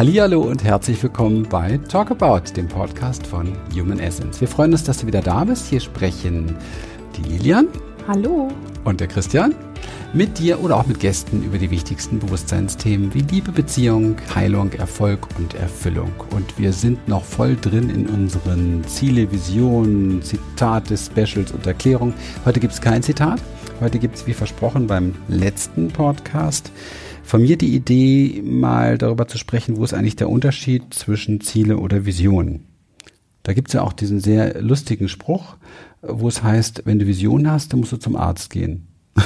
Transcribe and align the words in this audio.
Hallihallo 0.00 0.40
und 0.40 0.64
herzlich 0.64 1.02
willkommen 1.02 1.46
bei 1.46 1.76
Talk 1.76 2.10
About, 2.10 2.54
dem 2.56 2.66
Podcast 2.66 3.26
von 3.26 3.52
Human 3.74 3.98
Essence. 3.98 4.40
Wir 4.40 4.48
freuen 4.48 4.72
uns, 4.72 4.82
dass 4.82 4.96
du 4.96 5.06
wieder 5.06 5.20
da 5.20 5.44
bist. 5.44 5.66
Hier 5.66 5.80
sprechen 5.80 6.56
die 7.18 7.28
Lilian. 7.28 7.68
Hallo. 8.08 8.48
Und 8.84 9.00
der 9.00 9.08
Christian. 9.08 9.54
Mit 10.14 10.38
dir 10.38 10.64
oder 10.64 10.78
auch 10.78 10.86
mit 10.86 11.00
Gästen 11.00 11.42
über 11.42 11.58
die 11.58 11.70
wichtigsten 11.70 12.18
Bewusstseinsthemen 12.18 13.12
wie 13.12 13.20
Liebe, 13.20 13.52
Beziehung, 13.52 14.16
Heilung, 14.34 14.72
Erfolg 14.72 15.28
und 15.36 15.52
Erfüllung. 15.52 16.14
Und 16.30 16.58
wir 16.58 16.72
sind 16.72 17.06
noch 17.06 17.22
voll 17.22 17.56
drin 17.56 17.90
in 17.90 18.06
unseren 18.06 18.82
Ziele, 18.84 19.30
Visionen, 19.30 20.22
Zitate, 20.22 20.96
Specials 20.96 21.52
und 21.52 21.66
Erklärungen. 21.66 22.14
Heute 22.46 22.58
gibt 22.58 22.72
es 22.72 22.80
kein 22.80 23.02
Zitat. 23.02 23.42
Heute 23.82 23.98
gibt 23.98 24.16
es, 24.16 24.26
wie 24.26 24.32
versprochen, 24.32 24.86
beim 24.86 25.14
letzten 25.28 25.88
Podcast 25.88 26.72
von 27.30 27.42
mir 27.42 27.56
die 27.56 27.76
Idee, 27.76 28.42
mal 28.42 28.98
darüber 28.98 29.28
zu 29.28 29.38
sprechen, 29.38 29.76
wo 29.76 29.84
ist 29.84 29.94
eigentlich 29.94 30.16
der 30.16 30.28
Unterschied 30.28 30.92
zwischen 30.92 31.40
Ziele 31.40 31.76
oder 31.78 32.04
Visionen. 32.04 32.66
Da 33.44 33.52
gibt 33.52 33.68
es 33.68 33.74
ja 33.74 33.82
auch 33.82 33.92
diesen 33.92 34.18
sehr 34.18 34.60
lustigen 34.60 35.08
Spruch, 35.08 35.56
wo 36.02 36.26
es 36.26 36.42
heißt, 36.42 36.82
wenn 36.86 36.98
du 36.98 37.06
Visionen 37.06 37.48
hast, 37.48 37.72
dann 37.72 37.78
musst 37.78 37.92
du 37.92 37.98
zum 37.98 38.16
Arzt 38.16 38.50
gehen. 38.50 38.88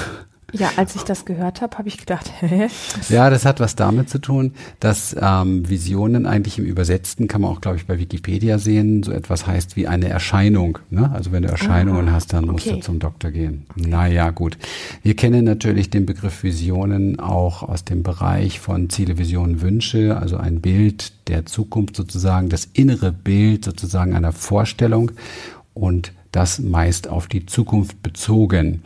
Ja, 0.57 0.71
als 0.77 0.95
ich 0.95 1.03
das 1.03 1.25
gehört 1.25 1.61
habe, 1.63 1.77
habe 1.79 1.89
ich 1.89 1.99
gedacht, 1.99 2.31
hä? 2.41 2.69
Ja, 3.09 3.29
das 3.29 3.45
hat 3.45 3.59
was 3.59 3.75
damit 3.75 4.09
zu 4.09 4.21
tun, 4.21 4.53
dass 4.79 5.15
ähm, 5.21 5.69
Visionen 5.69 6.27
eigentlich 6.27 6.59
im 6.59 6.65
Übersetzten, 6.65 7.27
kann 7.27 7.41
man 7.41 7.51
auch, 7.51 7.61
glaube 7.61 7.77
ich, 7.77 7.87
bei 7.87 7.99
Wikipedia 7.99 8.59
sehen, 8.59 9.03
so 9.03 9.11
etwas 9.11 9.49
heißt 9.49 9.77
wie 9.77 9.89
eine 9.89 10.09
Erscheinung. 10.09 10.79
Ne? 10.91 11.11
Also 11.13 11.33
wenn 11.33 11.43
du 11.43 11.49
Erscheinungen 11.49 12.09
ah, 12.09 12.13
hast, 12.13 12.33
dann 12.33 12.45
okay. 12.45 12.53
musst 12.53 12.67
du 12.67 12.81
zum 12.81 13.01
Doktor 13.01 13.33
gehen. 13.33 13.67
Okay. 13.71 13.89
Naja, 13.89 14.31
gut. 14.31 14.57
Wir 15.03 15.17
kennen 15.17 15.45
natürlich 15.45 15.91
den 15.91 16.07
Begriff 16.07 16.45
Visionen 16.45 17.19
auch 17.19 17.65
aus 17.65 17.85
dem 17.85 18.05
Bereich 18.05 18.61
von 18.61 18.91
Ziele, 18.91 19.19
Visionen, 19.19 19.61
Wünsche, 19.61 20.17
also 20.17 20.37
ein 20.37 20.61
Bild 20.61 21.13
der 21.29 21.47
Zukunft 21.47 21.97
sozusagen, 21.97 22.49
das 22.49 22.69
innere 22.73 23.11
Bild 23.11 23.65
sozusagen 23.65 24.15
einer 24.15 24.33
Vorstellung 24.33 25.11
und 25.73 26.13
das 26.31 26.59
meist 26.59 27.09
auf 27.09 27.29
die 27.29 27.47
Zukunft 27.47 28.03
bezogen. 28.03 28.83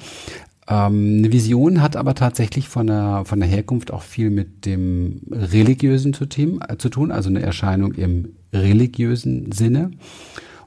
Ähm, 0.69 1.19
eine 1.19 1.33
Vision 1.33 1.81
hat 1.81 1.97
aber 1.97 2.15
tatsächlich 2.15 2.69
von 2.69 2.89
der, 2.89 3.23
von 3.25 3.41
der 3.41 3.49
Herkunft 3.49 3.91
auch 3.91 4.03
viel 4.03 4.31
mit 4.31 4.67
dem 4.67 5.23
Religiösen 5.31 6.13
zu, 6.13 6.27
team, 6.27 6.61
äh, 6.69 6.77
zu 6.77 6.91
tun, 6.91 7.11
also 7.11 7.31
eine 7.31 7.41
Erscheinung 7.41 7.93
im 7.95 8.35
religiösen 8.53 9.51
Sinne. 9.53 9.91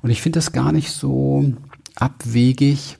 Und 0.02 0.10
ich 0.10 0.22
finde 0.22 0.38
das 0.38 0.52
gar 0.52 0.72
nicht 0.72 0.92
so 0.92 1.54
abwegig, 1.96 2.98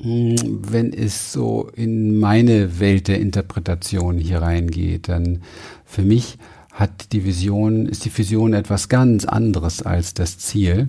hm, 0.00 0.36
wenn 0.70 0.94
es 0.94 1.32
so 1.32 1.68
in 1.74 2.18
meine 2.18 2.80
Welt 2.80 3.08
der 3.08 3.20
Interpretation 3.20 4.16
hier 4.16 4.40
reingeht. 4.40 5.08
Denn 5.08 5.42
für 5.84 6.02
mich 6.02 6.38
hat 6.72 7.12
die 7.12 7.24
Vision, 7.24 7.86
ist 7.86 8.06
die 8.06 8.16
Vision 8.16 8.54
etwas 8.54 8.88
ganz 8.88 9.26
anderes 9.26 9.82
als 9.82 10.14
das 10.14 10.38
Ziel 10.38 10.88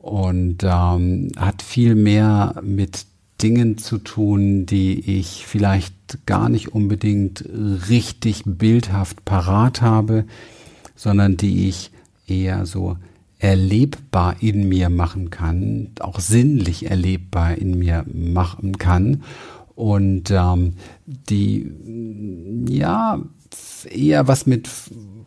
und 0.00 0.64
ähm, 0.64 1.30
hat 1.36 1.62
viel 1.62 1.94
mehr 1.94 2.60
mit 2.62 3.06
Dingen 3.42 3.78
zu 3.78 3.98
tun, 3.98 4.66
die 4.66 5.18
ich 5.18 5.46
vielleicht 5.46 6.26
gar 6.26 6.48
nicht 6.48 6.68
unbedingt 6.68 7.44
richtig 7.88 8.42
bildhaft 8.44 9.24
parat 9.24 9.82
habe, 9.82 10.24
sondern 10.94 11.36
die 11.36 11.68
ich 11.68 11.90
eher 12.26 12.66
so 12.66 12.96
erlebbar 13.38 14.36
in 14.40 14.68
mir 14.68 14.90
machen 14.90 15.30
kann, 15.30 15.88
auch 16.00 16.20
sinnlich 16.20 16.90
erlebbar 16.90 17.56
in 17.56 17.78
mir 17.78 18.04
machen 18.12 18.78
kann. 18.78 19.22
Und 19.74 20.30
ähm, 20.30 20.74
die 21.06 21.72
ja 22.68 23.22
eher 23.90 24.28
was 24.28 24.46
mit 24.46 24.68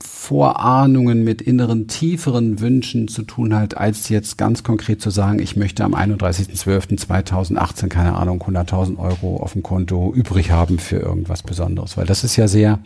Vorahnungen, 0.02 1.24
mit 1.24 1.42
inneren, 1.42 1.88
tieferen 1.88 2.60
Wünschen 2.60 3.08
zu 3.08 3.24
tun 3.24 3.54
hat, 3.54 3.76
als 3.78 4.10
jetzt 4.10 4.38
ganz 4.38 4.64
konkret 4.64 5.02
zu 5.02 5.10
sagen, 5.10 5.40
ich 5.40 5.56
möchte 5.56 5.84
am 5.84 5.96
31.12.2018, 5.96 7.88
keine 7.88 8.16
Ahnung, 8.16 8.42
100.000 8.42 8.98
Euro 8.98 9.38
auf 9.38 9.54
dem 9.54 9.64
Konto 9.64 10.14
übrig 10.14 10.52
haben 10.52 10.80
für 10.80 10.98
irgendwas 10.98 11.44
Besonderes. 11.44 11.98
Weil 11.98 12.06
das 12.06 12.24
ist 12.24 12.36
ja 12.36 12.48
sehr 12.48 12.80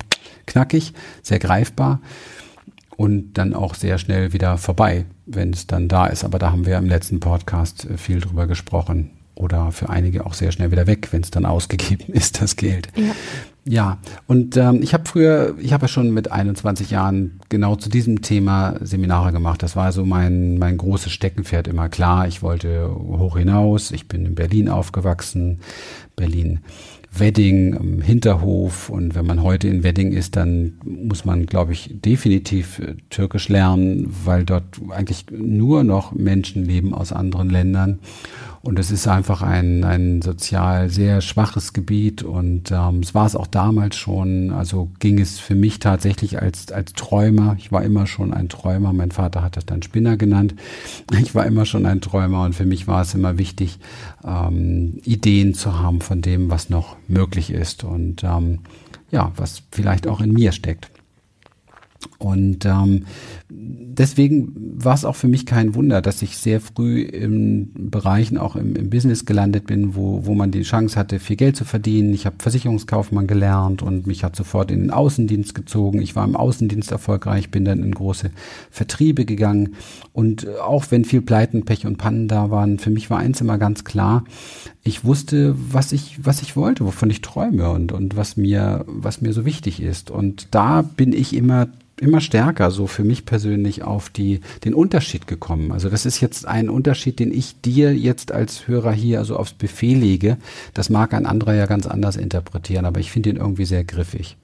knackig, 0.46 0.94
sehr 1.22 1.40
greifbar 1.40 2.02
und 2.98 3.34
dann 3.34 3.54
auch 3.54 3.76
sehr 3.76 4.00
schnell 4.00 4.34
wieder 4.34 4.58
vorbei, 4.58 5.06
wenn 5.26 5.54
es 5.54 5.68
dann 5.68 5.88
da 5.88 6.08
ist. 6.08 6.24
Aber 6.24 6.40
da 6.40 6.52
haben 6.52 6.66
wir 6.66 6.78
im 6.78 6.88
letzten 6.88 7.20
Podcast 7.20 7.86
äh, 7.86 7.98
viel 7.98 8.20
drüber 8.20 8.48
gesprochen. 8.48 9.12
Oder 9.36 9.72
für 9.72 9.90
einige 9.90 10.26
auch 10.26 10.34
sehr 10.34 10.52
schnell 10.52 10.72
wieder 10.72 10.88
weg, 10.88 11.10
wenn 11.12 11.22
es 11.22 11.30
dann 11.30 11.46
ausgegeben 11.46 12.06
ist, 12.14 12.42
das 12.42 12.56
Geld. 12.56 12.88
Ja. 12.96 13.14
Ja, 13.70 13.98
und 14.28 14.56
ähm, 14.56 14.82
ich 14.82 14.94
habe 14.94 15.04
früher, 15.06 15.56
ich 15.60 15.74
habe 15.74 15.84
ja 15.84 15.88
schon 15.90 16.12
mit 16.12 16.32
21 16.32 16.90
Jahren 16.90 17.42
genau 17.50 17.76
zu 17.76 17.90
diesem 17.90 18.22
Thema 18.22 18.76
Seminare 18.82 19.34
gemacht. 19.34 19.62
Das 19.62 19.76
war 19.76 19.92
so 19.92 20.06
mein, 20.06 20.58
mein 20.58 20.78
großes 20.78 21.12
Steckenpferd 21.12 21.68
immer 21.68 21.90
klar. 21.90 22.30
Ich 22.30 22.42
wollte 22.42 22.90
hoch 22.90 23.38
hinaus. 23.38 23.92
Ich 23.92 24.08
bin 24.08 24.26
in 24.26 24.36
Berlin 24.36 24.70
aufgewachsen. 24.70 25.60
Berlin 26.16 26.62
Wedding 27.12 27.74
im 27.74 28.02
Hinterhof. 28.02 28.90
Und 28.90 29.16
wenn 29.16 29.26
man 29.26 29.44
heute 29.44 29.68
in 29.68 29.84
Wedding 29.84 30.14
ist, 30.14 30.38
dann 30.38 30.74
muss 30.86 31.26
man, 31.26 31.46
glaube 31.46 31.74
ich, 31.74 31.90
definitiv 31.94 32.80
äh, 32.80 32.96
Türkisch 33.10 33.50
lernen, 33.50 34.14
weil 34.24 34.46
dort 34.46 34.64
eigentlich 34.90 35.26
nur 35.30 35.84
noch 35.84 36.14
Menschen 36.14 36.64
leben 36.64 36.94
aus 36.94 37.12
anderen 37.12 37.50
Ländern. 37.50 38.00
Und 38.68 38.80
es 38.80 38.92
ist 38.92 39.08
einfach 39.08 39.44
ein, 39.44 39.86
ein 39.86 40.22
sozial 40.22 40.90
sehr 40.90 41.22
schwaches 41.22 41.72
Gebiet 41.72 42.22
und 42.22 42.70
ähm, 42.70 43.00
es 43.00 43.16
war 43.16 43.26
es 43.26 43.38
auch 43.38 43.48
damals 43.48 43.96
schon. 43.96 44.52
Also 44.52 44.92
ging 45.00 45.22
es 45.22 45.40
für 45.40 45.56
mich 45.56 45.80
tatsächlich 45.80 46.42
als, 46.42 46.70
als 46.74 46.92
Träumer. 46.92 47.56
Ich 47.58 47.72
war 47.72 47.82
immer 47.84 48.08
schon 48.08 48.34
ein 48.34 48.50
Träumer. 48.50 48.92
Mein 48.92 49.12
Vater 49.12 49.42
hat 49.42 49.56
das 49.56 49.66
dann 49.66 49.84
Spinner 49.84 50.18
genannt. 50.18 50.54
Ich 51.18 51.34
war 51.34 51.46
immer 51.46 51.66
schon 51.66 51.86
ein 51.86 52.02
Träumer 52.02 52.44
und 52.44 52.56
für 52.56 52.66
mich 52.66 52.90
war 52.90 53.04
es 53.04 53.14
immer 53.14 53.38
wichtig, 53.38 53.80
ähm, 54.26 55.00
Ideen 55.06 55.54
zu 55.54 55.80
haben 55.80 56.02
von 56.02 56.22
dem, 56.22 56.50
was 56.50 56.70
noch 56.70 56.98
möglich 57.08 57.52
ist 57.52 57.86
und 57.86 58.26
ähm, 58.26 58.60
ja, 59.12 59.32
was 59.38 59.64
vielleicht 59.72 60.08
auch 60.08 60.20
in 60.20 60.34
mir 60.34 60.52
steckt. 60.52 60.92
Und 62.20 62.66
ähm, 62.66 63.06
deswegen 63.50 64.54
war 64.56 64.96
es 64.96 65.06
auch 65.06 65.16
für 65.16 65.28
mich 65.28 65.46
kein 65.46 65.76
Wunder, 65.76 66.02
dass 66.02 66.22
ich 66.22 66.38
sehr 66.38 66.60
früh 66.60 67.02
in 67.02 67.72
Bereichen 67.76 68.38
auch 68.38 68.56
im, 68.56 68.76
im, 68.76 68.90
Business 68.90 69.26
gelandet 69.26 69.68
bin, 69.68 69.96
wo, 69.96 70.26
wo 70.26 70.34
man 70.34 70.50
die 70.50 70.64
Chance 70.64 70.98
hatte, 70.98 71.20
viel 71.20 71.36
Geld 71.36 71.56
zu 71.56 71.64
verdienen. 71.64 72.14
Ich 72.14 72.26
habe 72.26 72.38
Versicherungskaufmann 72.40 73.28
gelernt 73.28 73.84
und 73.84 74.08
mich 74.08 74.24
hat 74.24 74.36
sofort 74.36 74.72
in 74.72 74.82
den 74.82 74.92
Außendienst 74.92 75.54
gezogen. 75.54 76.02
Ich 76.02 76.16
war 76.16 76.26
im 76.26 76.36
Außendienst 76.36 76.92
erfolgreich, 76.92 77.52
bin 77.52 77.66
dann 77.66 77.84
in 77.84 77.94
große 77.94 78.32
Vertriebe 78.72 79.26
gegangen. 79.26 79.76
Und 80.12 80.48
auch 80.60 80.86
wenn 80.90 81.06
viel 81.06 81.22
Pleiten, 81.22 81.66
Pech 81.66 81.86
und 81.86 81.98
Pannen 81.98 82.28
da 82.28 82.50
waren, 82.50 82.80
für 82.80 82.90
mich 82.90 83.12
war 83.12 83.20
eins 83.20 83.42
immer 83.42 83.60
ganz 83.60 83.84
klar, 83.84 84.24
ich 84.84 85.04
wusste, 85.04 85.54
was 85.58 85.92
ich, 85.92 86.26
was 86.26 86.42
ich 86.42 86.56
wollte, 86.56 86.86
wovon 86.86 87.10
ich 87.10 87.22
träume 87.22 87.70
und, 87.70 87.92
und 87.92 88.16
was 88.16 88.38
mir, 88.38 88.86
was 88.88 89.22
mir 89.22 89.34
so 89.34 89.46
wichtig 89.46 89.82
ist. 89.82 90.10
Und 90.10 90.48
da 90.52 90.82
bin 90.82 91.14
ich 91.14 91.36
immer 91.36 91.68
immer 92.08 92.22
stärker 92.22 92.72
so 92.72 92.88
für 92.88 93.04
mich 93.04 93.26
persönlich 93.26 93.84
auf 93.84 94.10
die, 94.10 94.42
den 94.64 94.74
Unterschied 94.74 95.28
gekommen. 95.28 95.72
Also 95.72 95.90
das 95.90 96.06
ist 96.06 96.22
jetzt 96.22 96.48
ein 96.48 96.70
Unterschied, 96.70 97.20
den 97.20 97.34
ich 97.34 97.62
dir 97.62 97.96
jetzt 97.96 98.32
als 98.32 98.68
Hörer 98.68 98.94
hier 98.94 99.20
also 99.20 99.36
aufs 99.36 99.54
Buffet 99.54 99.94
lege. 99.94 100.38
Das 100.74 100.90
mag 100.90 101.14
ein 101.14 101.26
anderer 101.26 101.54
ja 101.54 101.66
ganz 101.66 101.86
anders 101.86 102.16
interpretieren, 102.16 102.86
aber 102.86 103.00
ich 103.00 103.12
finde 103.12 103.30
ihn 103.30 103.38
irgendwie 103.38 103.66
sehr 103.66 103.84
griffig. 103.84 104.38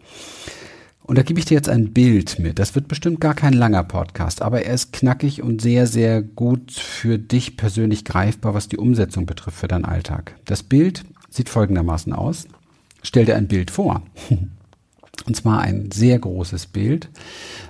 Und 1.04 1.18
da 1.18 1.24
gebe 1.24 1.40
ich 1.40 1.46
dir 1.46 1.56
jetzt 1.56 1.70
ein 1.70 1.92
Bild 1.92 2.40
mit. 2.40 2.60
Das 2.60 2.76
wird 2.76 2.88
bestimmt 2.88 3.20
gar 3.20 3.34
kein 3.34 3.54
langer 3.54 3.84
Podcast, 3.84 4.42
aber 4.42 4.64
er 4.64 4.74
ist 4.74 4.94
knackig 4.94 5.42
und 5.42 5.62
sehr, 5.62 5.86
sehr 5.86 6.22
gut 6.22 6.72
für 6.72 7.20
dich 7.20 7.58
persönlich 7.58 8.06
greifbar, 8.06 8.54
was 8.54 8.70
die 8.70 8.78
Umsetzung 8.78 9.26
betrifft 9.26 9.58
für 9.58 9.68
deinen 9.68 9.86
Alltag. 9.86 10.36
Das 10.46 10.64
Bild 10.64 11.04
sieht 11.30 11.50
folgendermaßen 11.50 12.14
aus. 12.14 12.48
Stell 13.02 13.26
dir 13.26 13.36
ein 13.36 13.48
Bild 13.48 13.70
vor. 13.70 14.02
Und 15.26 15.36
zwar 15.36 15.62
ein 15.62 15.90
sehr 15.92 16.20
großes 16.20 16.68
Bild 16.68 17.10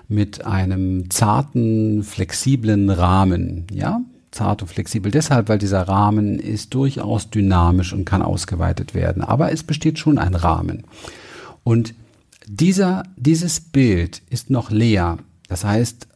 mit 0.07 0.45
einem 0.45 1.09
zarten, 1.09 2.03
flexiblen 2.03 2.89
Rahmen. 2.89 3.67
Ja, 3.71 4.01
zart 4.31 4.61
und 4.61 4.67
flexibel 4.67 5.11
deshalb, 5.11 5.49
weil 5.49 5.59
dieser 5.59 5.83
Rahmen 5.83 6.39
ist 6.39 6.73
durchaus 6.73 7.29
dynamisch 7.29 7.93
und 7.93 8.05
kann 8.05 8.21
ausgeweitet 8.21 8.93
werden. 8.93 9.23
Aber 9.23 9.51
es 9.51 9.63
besteht 9.63 9.99
schon 9.99 10.17
ein 10.17 10.35
Rahmen. 10.35 10.83
Und 11.63 11.93
dieser, 12.47 13.03
dieses 13.15 13.59
Bild 13.59 14.21
ist 14.29 14.49
noch 14.49 14.71
leer. 14.71 15.17
Das 15.47 15.63
heißt, 15.63 16.07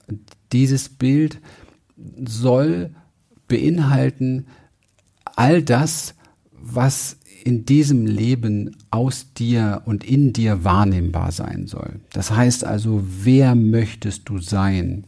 dieses 0.51 0.89
Bild 0.89 1.39
soll 2.25 2.91
beinhalten 3.47 4.47
all 5.35 5.61
das, 5.61 6.15
was 6.51 7.16
in 7.47 7.65
diesem 7.65 8.05
Leben 8.05 8.75
aus 8.91 9.33
dir 9.33 9.81
und 9.85 10.03
in 10.03 10.33
dir 10.33 10.63
wahrnehmbar 10.63 11.31
sein 11.31 11.65
soll. 11.65 12.01
Das 12.11 12.31
heißt 12.31 12.65
also, 12.65 13.03
wer 13.23 13.55
möchtest 13.55 14.27
du 14.27 14.39
sein? 14.39 15.05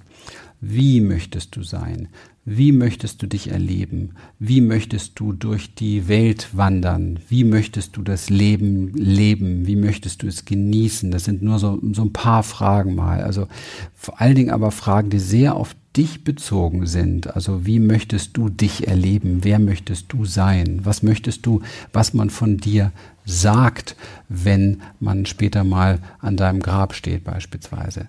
Wie 0.62 1.02
möchtest 1.02 1.56
du 1.56 1.64
sein? 1.64 2.08
wie 2.52 2.72
möchtest 2.72 3.22
du 3.22 3.28
dich 3.28 3.52
erleben? 3.52 4.16
Wie 4.40 4.60
möchtest 4.60 5.20
du 5.20 5.34
durch 5.34 5.76
die 5.76 6.08
Welt 6.08 6.50
wandern? 6.54 7.20
Wie 7.30 7.44
möchtest 7.44 7.96
du 7.96 8.02
das 8.02 8.32
Leben 8.32 8.92
leben? 8.96 9.68
Wie 9.68 9.76
möchtest 9.76 10.24
du 10.24 10.28
es 10.28 10.46
genießen? 10.46 11.12
Das 11.12 11.26
sind 11.26 11.44
nur 11.44 11.60
so, 11.60 11.80
so 11.92 12.02
ein 12.02 12.14
paar 12.14 12.42
Fragen 12.42 12.96
mal. 12.96 13.22
Also 13.22 13.48
vor 13.94 14.20
allen 14.20 14.34
Dingen 14.34 14.50
aber 14.50 14.72
Fragen, 14.72 15.12
die 15.12 15.20
sehr 15.20 15.56
auf 15.56 15.76
dich 16.00 16.24
bezogen 16.24 16.86
sind. 16.86 17.36
Also 17.36 17.66
wie 17.66 17.80
möchtest 17.80 18.38
du 18.38 18.48
dich 18.48 18.88
erleben? 18.88 19.40
Wer 19.42 19.60
möchtest 19.60 20.14
du 20.14 20.24
sein? 20.24 20.80
Was 20.84 21.04
möchtest 21.04 21.46
du, 21.46 21.62
was 21.92 22.14
man 22.14 22.30
von 22.30 22.56
dir 22.56 22.94
sagt, 23.26 23.98
wenn 24.30 24.82
man 25.02 25.26
später 25.26 25.66
mal 25.66 26.00
an 26.20 26.38
deinem 26.38 26.62
Grab 26.62 26.94
steht 26.96 27.26
beispielsweise. 27.26 28.08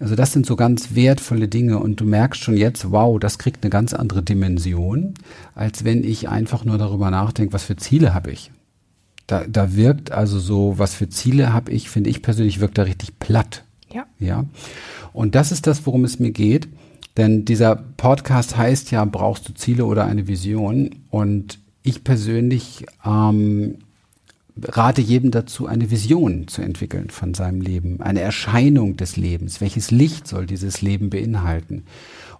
Also 0.00 0.14
das 0.14 0.32
sind 0.32 0.46
so 0.46 0.54
ganz 0.54 0.94
wertvolle 0.94 1.48
Dinge 1.48 1.78
und 1.80 2.00
du 2.00 2.04
merkst 2.04 2.40
schon 2.40 2.56
jetzt, 2.56 2.90
wow, 2.90 3.18
das 3.18 3.38
kriegt 3.38 3.64
eine 3.64 3.70
ganz 3.70 3.92
andere 3.92 4.22
Dimension, 4.22 5.14
als 5.56 5.84
wenn 5.84 6.04
ich 6.04 6.28
einfach 6.28 6.64
nur 6.64 6.78
darüber 6.78 7.10
nachdenke, 7.10 7.52
was 7.52 7.64
für 7.64 7.76
Ziele 7.76 8.14
habe 8.14 8.30
ich. 8.30 8.50
Da, 9.26 9.44
da 9.48 9.74
wirkt 9.74 10.12
also 10.12 10.38
so, 10.38 10.78
was 10.78 10.94
für 10.94 11.08
Ziele 11.08 11.52
habe 11.52 11.72
ich, 11.72 11.90
finde 11.90 12.08
ich 12.08 12.22
persönlich, 12.22 12.60
wirkt 12.60 12.78
da 12.78 12.84
richtig 12.84 13.18
platt. 13.18 13.64
Ja. 13.92 14.06
Ja. 14.20 14.44
Und 15.12 15.34
das 15.34 15.52
ist 15.52 15.66
das, 15.66 15.84
worum 15.86 16.04
es 16.04 16.18
mir 16.18 16.30
geht. 16.30 16.68
Denn 17.16 17.44
dieser 17.44 17.76
Podcast 17.76 18.56
heißt 18.56 18.90
ja, 18.90 19.04
brauchst 19.04 19.48
du 19.48 19.54
Ziele 19.54 19.84
oder 19.84 20.04
eine 20.06 20.28
Vision? 20.28 20.90
Und 21.10 21.58
ich 21.82 22.04
persönlich 22.04 22.86
ähm, 23.04 23.76
rate 24.60 25.00
jedem 25.00 25.30
dazu, 25.30 25.66
eine 25.66 25.90
Vision 25.90 26.48
zu 26.48 26.62
entwickeln 26.62 27.10
von 27.10 27.34
seinem 27.34 27.60
Leben, 27.60 28.00
eine 28.00 28.20
Erscheinung 28.20 28.96
des 28.96 29.16
Lebens. 29.16 29.60
Welches 29.60 29.90
Licht 29.90 30.26
soll 30.26 30.46
dieses 30.46 30.82
Leben 30.82 31.10
beinhalten? 31.10 31.84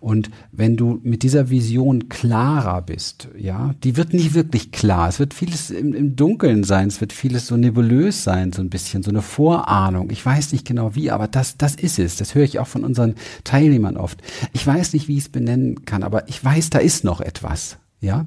Und 0.02 0.30
wenn 0.50 0.76
du 0.76 0.98
mit 1.04 1.22
dieser 1.22 1.48
Vision 1.48 2.08
klarer 2.08 2.82
bist, 2.82 3.28
ja, 3.38 3.72
die 3.84 3.96
wird 3.96 4.12
nicht 4.12 4.34
wirklich 4.34 4.72
klar. 4.72 5.08
Es 5.08 5.20
wird 5.20 5.32
vieles 5.32 5.70
im, 5.70 5.94
im 5.94 6.16
Dunkeln 6.16 6.64
sein. 6.64 6.88
Es 6.88 7.00
wird 7.00 7.12
vieles 7.12 7.46
so 7.46 7.56
nebulös 7.56 8.24
sein, 8.24 8.52
so 8.52 8.62
ein 8.62 8.68
bisschen, 8.68 9.04
so 9.04 9.10
eine 9.10 9.22
Vorahnung. 9.22 10.10
Ich 10.10 10.26
weiß 10.26 10.50
nicht 10.54 10.66
genau 10.66 10.96
wie, 10.96 11.12
aber 11.12 11.28
das, 11.28 11.56
das 11.56 11.76
ist 11.76 12.00
es. 12.00 12.16
Das 12.16 12.34
höre 12.34 12.42
ich 12.42 12.58
auch 12.58 12.66
von 12.66 12.82
unseren 12.82 13.14
Teilnehmern 13.44 13.96
oft. 13.96 14.20
Ich 14.52 14.66
weiß 14.66 14.92
nicht, 14.94 15.06
wie 15.06 15.18
ich 15.18 15.24
es 15.24 15.28
benennen 15.28 15.84
kann, 15.84 16.02
aber 16.02 16.28
ich 16.28 16.44
weiß, 16.44 16.70
da 16.70 16.80
ist 16.80 17.04
noch 17.04 17.20
etwas 17.20 17.78
ja, 18.02 18.26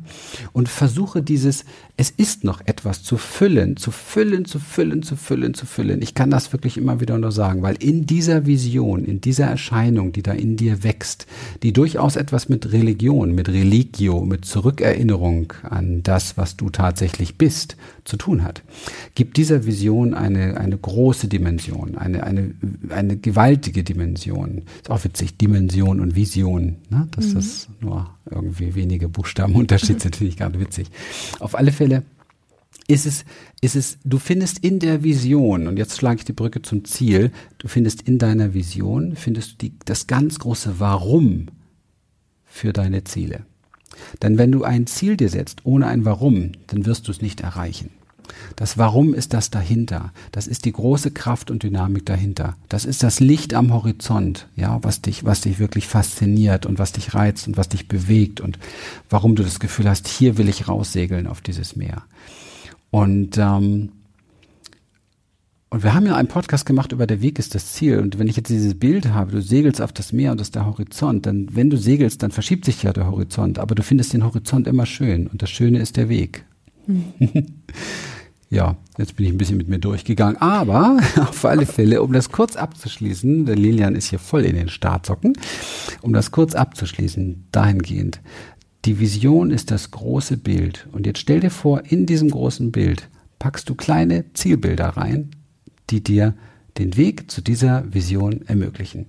und 0.54 0.70
versuche 0.70 1.22
dieses, 1.22 1.66
es 1.98 2.10
ist 2.10 2.46
noch 2.46 2.62
etwas 2.66 3.04
zu 3.04 3.18
füllen, 3.18 3.76
zu 3.76 3.92
füllen, 3.92 4.46
zu 4.46 4.58
füllen, 4.58 5.04
zu 5.04 5.18
füllen, 5.18 5.54
zu 5.54 5.66
füllen. 5.66 6.02
Ich 6.02 6.16
kann 6.16 6.32
das 6.32 6.54
wirklich 6.54 6.78
immer 6.78 7.02
wieder 7.02 7.18
nur 7.18 7.34
sagen, 7.34 7.62
weil 7.62 7.76
in 7.84 8.06
dieser 8.06 8.46
Vision, 8.46 9.04
in 9.04 9.20
dieser 9.20 9.48
Erscheinung, 9.48 10.14
die 10.14 10.24
da 10.24 10.32
in 10.32 10.56
dir 10.56 10.84
wächst, 10.84 11.28
die 11.62 11.74
durchaus 11.74 12.16
etwas 12.16 12.48
mit 12.48 12.72
Religion, 12.72 13.36
mit 13.36 13.50
Religio, 13.50 14.22
mit 14.22 14.46
Zurückerinnerung 14.46 15.52
an 15.64 16.04
das, 16.04 16.38
was 16.38 16.56
du 16.56 16.70
tatsächlich 16.70 17.38
bist, 17.38 17.76
zu 18.06 18.18
tun 18.18 18.44
hat, 18.44 18.64
gibt 19.16 19.38
dieser 19.38 19.66
Vision 19.66 20.14
eine, 20.14 20.58
eine 20.58 20.78
große 20.78 21.28
Dimension, 21.28 21.98
eine, 21.98 22.24
eine, 22.24 22.54
eine 22.90 23.18
gewaltige 23.18 23.84
Dimension. 23.84 24.64
Ist 24.82 24.92
auch 24.92 25.04
witzig, 25.04 25.38
Dimension 25.38 26.00
und 26.00 26.16
Vision, 26.16 26.78
ne? 26.90 27.08
dass 27.12 27.28
mhm. 27.30 27.34
das 27.34 27.70
nur 27.82 28.10
irgendwie 28.30 28.76
wenige 28.76 29.10
Buchstaben 29.10 29.56
Unterschied 29.56 30.02
sind, 30.02 30.16
finde 30.16 30.30
ich 30.30 30.38
gerade 30.38 30.60
witzig. 30.60 30.90
Auf 31.40 31.56
alle 31.56 31.72
Fälle 31.72 32.04
ist 32.88 33.08
es, 33.08 33.26
ist 33.62 33.76
es, 33.76 33.98
du 34.04 34.20
findest 34.20 34.60
in 34.60 34.80
der 34.80 35.04
Vision, 35.04 35.68
und 35.68 35.78
jetzt 35.78 35.98
schlage 35.98 36.20
ich 36.20 36.26
die 36.26 36.34
Brücke 36.34 36.62
zum 36.62 36.86
Ziel, 36.86 37.32
du 37.58 37.68
findest 37.68 38.04
in 38.04 38.20
deiner 38.20 38.54
Vision, 38.54 39.16
findest 39.16 39.54
du 39.54 39.68
die, 39.68 39.74
das 39.86 40.06
ganz 40.06 40.38
große 40.38 40.80
Warum 40.80 41.48
für 42.46 42.72
deine 42.72 43.04
Ziele. 43.04 43.46
Denn 44.22 44.38
wenn 44.38 44.52
du 44.52 44.64
ein 44.64 44.88
Ziel 44.88 45.18
dir 45.18 45.30
setzt 45.30 45.66
ohne 45.66 45.88
ein 45.88 46.06
Warum, 46.06 46.54
dann 46.68 46.86
wirst 46.86 47.08
du 47.08 47.12
es 47.12 47.22
nicht 47.22 47.42
erreichen. 47.42 47.90
Das 48.56 48.78
Warum 48.78 49.14
ist 49.14 49.34
das 49.34 49.50
dahinter. 49.50 50.12
Das 50.32 50.48
ist 50.48 50.66
die 50.66 50.72
große 50.72 51.12
Kraft 51.12 51.52
und 51.52 51.64
Dynamik 51.64 52.06
dahinter. 52.06 52.56
Das 52.70 52.86
ist 52.86 53.04
das 53.04 53.20
Licht 53.20 53.54
am 53.54 53.74
Horizont, 53.74 54.48
ja, 54.56 54.80
was 54.82 55.02
dich, 55.02 55.26
was 55.26 55.42
dich 55.42 55.60
wirklich 55.60 55.88
fasziniert 55.88 56.66
und 56.66 56.80
was 56.80 56.92
dich 56.92 57.14
reizt 57.14 57.48
und 57.48 57.58
was 57.58 57.70
dich 57.70 57.88
bewegt 57.88 58.42
und 58.42 58.60
warum 59.10 59.36
du 59.36 59.44
das 59.44 59.60
Gefühl 59.60 59.90
hast, 59.90 60.08
hier 60.08 60.38
will 60.38 60.50
ich 60.50 60.68
raussegeln 60.68 61.28
auf 61.28 61.42
dieses 61.42 61.76
Meer. 61.76 62.04
Und 62.92 63.38
ähm, 63.38 63.92
und 65.70 65.84
wir 65.84 65.94
haben 65.94 66.06
ja 66.06 66.16
einen 66.16 66.28
Podcast 66.28 66.66
gemacht 66.66 66.92
über 66.92 67.08
der 67.08 67.22
Weg 67.22 67.40
ist 67.40 67.56
das 67.56 67.74
Ziel. 67.74 68.00
Und 68.00 68.18
wenn 68.20 68.28
ich 68.28 68.38
jetzt 68.38 68.50
dieses 68.50 68.78
Bild 68.80 69.10
habe, 69.10 69.32
du 69.32 69.42
segelst 69.42 69.82
auf 69.82 69.92
das 69.92 70.14
Meer 70.14 70.32
und 70.32 70.40
das 70.40 70.48
ist 70.48 70.56
der 70.56 70.66
Horizont, 70.66 71.26
dann, 71.26 71.48
wenn 71.52 71.70
du 71.70 71.78
segelst, 71.78 72.24
dann 72.24 72.32
verschiebt 72.32 72.66
sich 72.66 72.84
ja 72.84 72.94
der 72.94 73.08
Horizont. 73.08 73.60
Aber 73.60 73.76
du 73.76 73.84
findest 73.84 74.14
den 74.14 74.24
Horizont 74.24 74.68
immer 74.68 74.86
schön. 74.86 75.28
Und 75.28 75.42
das 75.42 75.50
Schöne 75.50 75.80
ist 75.80 75.98
der 75.98 76.08
Weg. 76.10 76.46
Hm. 76.86 77.06
Ja, 78.52 78.78
jetzt 78.98 79.16
bin 79.16 79.26
ich 79.26 79.32
ein 79.34 79.38
bisschen 79.38 79.58
mit 79.58 79.68
mir 79.68 79.80
durchgegangen. 79.80 80.38
Aber 80.38 81.00
auf 81.20 81.44
alle 81.46 81.66
Fälle, 81.66 82.02
um 82.02 82.14
das 82.14 82.32
kurz 82.32 82.56
abzuschließen, 82.56 83.46
der 83.46 83.56
Lilian 83.56 83.96
ist 83.96 84.10
hier 84.10 84.20
voll 84.20 84.46
in 84.46 84.56
den 84.56 84.70
Startsocken, 84.70 85.34
um 86.02 86.14
das 86.14 86.32
kurz 86.32 86.54
abzuschließen, 86.54 87.48
dahingehend, 87.52 88.22
die 88.86 89.00
Vision 89.00 89.50
ist 89.50 89.72
das 89.72 89.92
große 89.92 90.38
Bild. 90.38 90.88
Und 90.92 91.08
jetzt 91.08 91.20
stell 91.20 91.40
dir 91.40 91.50
vor, 91.50 91.84
in 91.86 92.06
diesem 92.06 92.30
großen 92.30 92.72
Bild 92.72 93.10
packst 93.40 93.68
du 93.68 93.76
kleine 93.76 94.32
Zielbilder 94.34 94.90
rein, 94.90 95.32
die 95.90 96.04
dir 96.04 96.34
den 96.78 96.98
Weg 96.98 97.32
zu 97.32 97.42
dieser 97.42 97.94
Vision 97.94 98.42
ermöglichen 98.48 99.08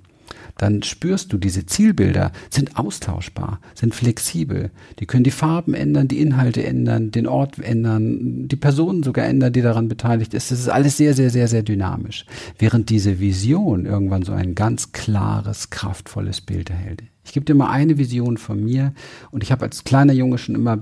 dann 0.58 0.82
spürst 0.82 1.32
du, 1.32 1.38
diese 1.38 1.66
Zielbilder 1.66 2.32
sind 2.50 2.76
austauschbar, 2.78 3.60
sind 3.74 3.94
flexibel. 3.94 4.70
Die 4.98 5.06
können 5.06 5.24
die 5.24 5.30
Farben 5.30 5.74
ändern, 5.74 6.08
die 6.08 6.20
Inhalte 6.20 6.64
ändern, 6.64 7.10
den 7.10 7.26
Ort 7.26 7.58
ändern, 7.58 8.48
die 8.48 8.56
Personen 8.56 9.02
sogar 9.02 9.26
ändern, 9.26 9.52
die 9.52 9.62
daran 9.62 9.88
beteiligt 9.88 10.32
ist. 10.34 10.50
Das 10.50 10.60
ist 10.60 10.68
alles 10.68 10.96
sehr, 10.96 11.14
sehr, 11.14 11.30
sehr, 11.30 11.48
sehr 11.48 11.62
dynamisch. 11.62 12.24
Während 12.58 12.88
diese 12.88 13.20
Vision 13.20 13.84
irgendwann 13.84 14.22
so 14.22 14.32
ein 14.32 14.54
ganz 14.54 14.92
klares, 14.92 15.70
kraftvolles 15.70 16.40
Bild 16.40 16.70
erhält. 16.70 17.02
Ich 17.24 17.32
gebe 17.32 17.44
dir 17.44 17.54
mal 17.54 17.70
eine 17.70 17.98
Vision 17.98 18.38
von 18.38 18.64
mir 18.64 18.94
und 19.32 19.42
ich 19.42 19.50
habe 19.50 19.64
als 19.64 19.82
kleiner 19.82 20.12
Junge 20.12 20.38
schon 20.38 20.54
immer 20.54 20.78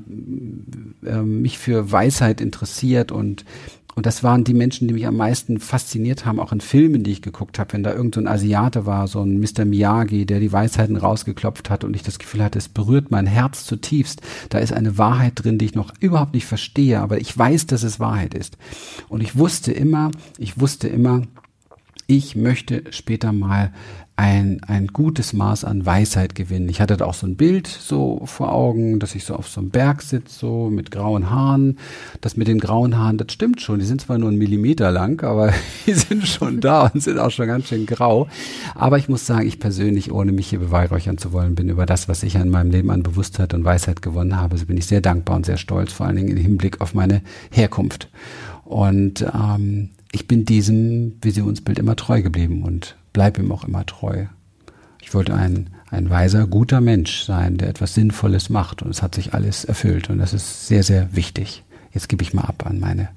äh, 1.04 1.22
mich 1.22 1.58
für 1.58 1.90
Weisheit 1.90 2.42
interessiert 2.42 3.10
und 3.10 3.46
und 3.94 4.06
das 4.06 4.22
waren 4.22 4.44
die 4.44 4.54
Menschen, 4.54 4.88
die 4.88 4.94
mich 4.94 5.06
am 5.06 5.16
meisten 5.16 5.60
fasziniert 5.60 6.26
haben, 6.26 6.40
auch 6.40 6.52
in 6.52 6.60
Filmen, 6.60 7.04
die 7.04 7.12
ich 7.12 7.22
geguckt 7.22 7.58
habe, 7.58 7.72
wenn 7.74 7.82
da 7.82 7.92
irgend 7.94 8.16
so 8.16 8.20
Asiate 8.24 8.86
war, 8.86 9.06
so 9.06 9.20
ein 9.20 9.38
Mr. 9.38 9.64
Miyagi, 9.64 10.26
der 10.26 10.40
die 10.40 10.52
Weisheiten 10.52 10.96
rausgeklopft 10.96 11.70
hat 11.70 11.84
und 11.84 11.94
ich 11.94 12.02
das 12.02 12.18
Gefühl 12.18 12.42
hatte, 12.42 12.58
es 12.58 12.68
berührt 12.68 13.10
mein 13.10 13.26
Herz 13.26 13.64
zutiefst. 13.64 14.20
Da 14.48 14.58
ist 14.58 14.72
eine 14.72 14.98
Wahrheit 14.98 15.32
drin, 15.36 15.58
die 15.58 15.66
ich 15.66 15.74
noch 15.74 15.92
überhaupt 16.00 16.34
nicht 16.34 16.46
verstehe, 16.46 17.00
aber 17.00 17.20
ich 17.20 17.36
weiß, 17.36 17.66
dass 17.66 17.82
es 17.82 18.00
Wahrheit 18.00 18.34
ist. 18.34 18.56
Und 19.08 19.22
ich 19.22 19.36
wusste 19.36 19.72
immer, 19.72 20.10
ich 20.38 20.58
wusste 20.58 20.88
immer, 20.88 21.22
ich 22.06 22.36
möchte 22.36 22.84
später 22.90 23.32
mal 23.32 23.72
ein, 24.16 24.62
ein 24.62 24.86
gutes 24.88 25.32
Maß 25.32 25.64
an 25.64 25.84
Weisheit 25.84 26.36
gewinnen. 26.36 26.68
Ich 26.68 26.80
hatte 26.80 26.96
da 26.96 27.04
auch 27.04 27.14
so 27.14 27.26
ein 27.26 27.36
Bild 27.36 27.66
so 27.66 28.22
vor 28.26 28.52
Augen, 28.52 29.00
dass 29.00 29.16
ich 29.16 29.24
so 29.24 29.34
auf 29.34 29.48
so 29.48 29.60
einem 29.60 29.70
Berg 29.70 30.02
sitze, 30.02 30.38
so 30.38 30.70
mit 30.70 30.92
grauen 30.92 31.30
Haaren. 31.30 31.78
Das 32.20 32.36
mit 32.36 32.46
den 32.46 32.60
grauen 32.60 32.96
Haaren, 32.96 33.18
das 33.18 33.32
stimmt 33.32 33.60
schon. 33.60 33.80
Die 33.80 33.84
sind 33.84 34.02
zwar 34.02 34.18
nur 34.18 34.28
einen 34.28 34.38
Millimeter 34.38 34.92
lang, 34.92 35.20
aber 35.24 35.52
die 35.86 35.94
sind 35.94 36.28
schon 36.28 36.60
da 36.60 36.86
und 36.86 37.02
sind 37.02 37.18
auch 37.18 37.32
schon 37.32 37.48
ganz 37.48 37.68
schön 37.68 37.86
grau. 37.86 38.28
Aber 38.76 38.98
ich 38.98 39.08
muss 39.08 39.26
sagen, 39.26 39.48
ich 39.48 39.58
persönlich, 39.58 40.12
ohne 40.12 40.30
mich 40.30 40.48
hier 40.48 40.60
beweihräuchern 40.60 41.18
zu 41.18 41.32
wollen, 41.32 41.56
bin 41.56 41.68
über 41.68 41.84
das, 41.84 42.08
was 42.08 42.22
ich 42.22 42.36
in 42.36 42.50
meinem 42.50 42.70
Leben 42.70 42.90
an 42.90 43.02
Bewusstheit 43.02 43.52
und 43.52 43.64
Weisheit 43.64 44.00
gewonnen 44.00 44.36
habe, 44.36 44.56
so 44.58 44.66
bin 44.66 44.76
ich 44.76 44.86
sehr 44.86 45.00
dankbar 45.00 45.36
und 45.36 45.46
sehr 45.46 45.56
stolz, 45.56 45.92
vor 45.92 46.06
allen 46.06 46.16
Dingen 46.16 46.28
im 46.28 46.36
Hinblick 46.36 46.80
auf 46.80 46.94
meine 46.94 47.22
Herkunft. 47.50 48.10
Und 48.64 49.22
ähm, 49.22 49.90
ich 50.14 50.28
bin 50.28 50.44
diesem 50.44 51.16
Visionsbild 51.20 51.80
immer 51.80 51.96
treu 51.96 52.22
geblieben 52.22 52.62
und 52.62 52.96
bleibe 53.12 53.42
ihm 53.42 53.50
auch 53.50 53.64
immer 53.64 53.84
treu. 53.84 54.26
Ich 55.02 55.12
wollte 55.12 55.34
ein, 55.34 55.70
ein 55.90 56.08
weiser, 56.08 56.46
guter 56.46 56.80
Mensch 56.80 57.24
sein, 57.24 57.56
der 57.56 57.68
etwas 57.68 57.94
Sinnvolles 57.94 58.48
macht 58.48 58.82
und 58.82 58.90
es 58.90 59.02
hat 59.02 59.16
sich 59.16 59.34
alles 59.34 59.64
erfüllt 59.64 60.10
und 60.10 60.18
das 60.18 60.32
ist 60.32 60.68
sehr, 60.68 60.84
sehr 60.84 61.16
wichtig. 61.16 61.64
Jetzt 61.92 62.08
gebe 62.08 62.22
ich 62.22 62.32
mal 62.32 62.44
ab 62.44 62.64
an 62.64 62.78
meine 62.78 63.08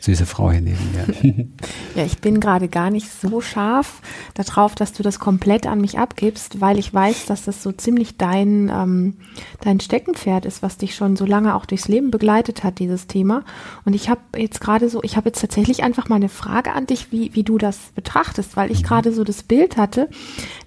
süße 0.00 0.26
Frau 0.26 0.50
hier 0.50 0.62
neben 0.62 0.92
mir. 0.92 1.46
Ja, 1.94 2.04
ich 2.04 2.18
bin 2.18 2.40
gerade 2.40 2.68
gar 2.68 2.90
nicht 2.90 3.08
so 3.10 3.40
scharf 3.40 4.00
darauf, 4.34 4.74
dass 4.74 4.92
du 4.92 5.02
das 5.02 5.18
komplett 5.18 5.66
an 5.66 5.80
mich 5.80 5.98
abgibst, 5.98 6.60
weil 6.60 6.78
ich 6.78 6.94
weiß, 6.94 7.26
dass 7.26 7.44
das 7.44 7.62
so 7.62 7.72
ziemlich 7.72 8.16
dein, 8.16 8.70
ähm, 8.72 9.16
dein 9.60 9.80
Steckenpferd 9.80 10.46
ist, 10.46 10.62
was 10.62 10.78
dich 10.78 10.94
schon 10.94 11.16
so 11.16 11.26
lange 11.26 11.54
auch 11.54 11.66
durchs 11.66 11.88
Leben 11.88 12.10
begleitet 12.10 12.62
hat, 12.62 12.78
dieses 12.78 13.08
Thema. 13.08 13.44
Und 13.84 13.94
ich 13.94 14.08
habe 14.08 14.20
jetzt 14.36 14.60
gerade 14.60 14.88
so, 14.88 15.02
ich 15.02 15.16
habe 15.16 15.30
jetzt 15.30 15.40
tatsächlich 15.40 15.82
einfach 15.82 16.08
mal 16.08 16.16
eine 16.16 16.28
Frage 16.28 16.72
an 16.72 16.86
dich, 16.86 17.10
wie, 17.10 17.34
wie 17.34 17.42
du 17.42 17.58
das 17.58 17.76
betrachtest, 17.94 18.56
weil 18.56 18.70
ich 18.70 18.82
mhm. 18.82 18.86
gerade 18.86 19.12
so 19.12 19.24
das 19.24 19.42
Bild 19.42 19.76
hatte. 19.76 20.08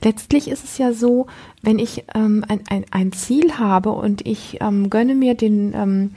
Letztlich 0.04 0.50
ist 0.50 0.66
es 0.66 0.78
ja 0.78 0.94
so, 0.94 1.28
wenn 1.62 1.80
ich 1.80 2.04
ähm, 2.14 2.44
ein, 2.48 2.62
ein, 2.70 2.86
ein 2.92 3.12
Ziel 3.14 3.58
habe 3.58 3.92
und 3.92 4.28
ich 4.28 4.58
ähm, 4.62 4.90
gönne 4.90 5.16
mir 5.16 5.36
den, 5.36 5.74
ähm, 5.74 6.12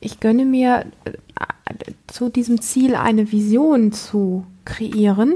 ich 0.00 0.20
gönne 0.20 0.44
mir 0.44 0.86
äh, 1.04 1.12
zu 2.06 2.28
diesem 2.28 2.60
Ziel 2.60 2.94
eine 2.94 3.32
Vision 3.32 3.92
zu 3.92 4.44
kreieren, 4.64 5.34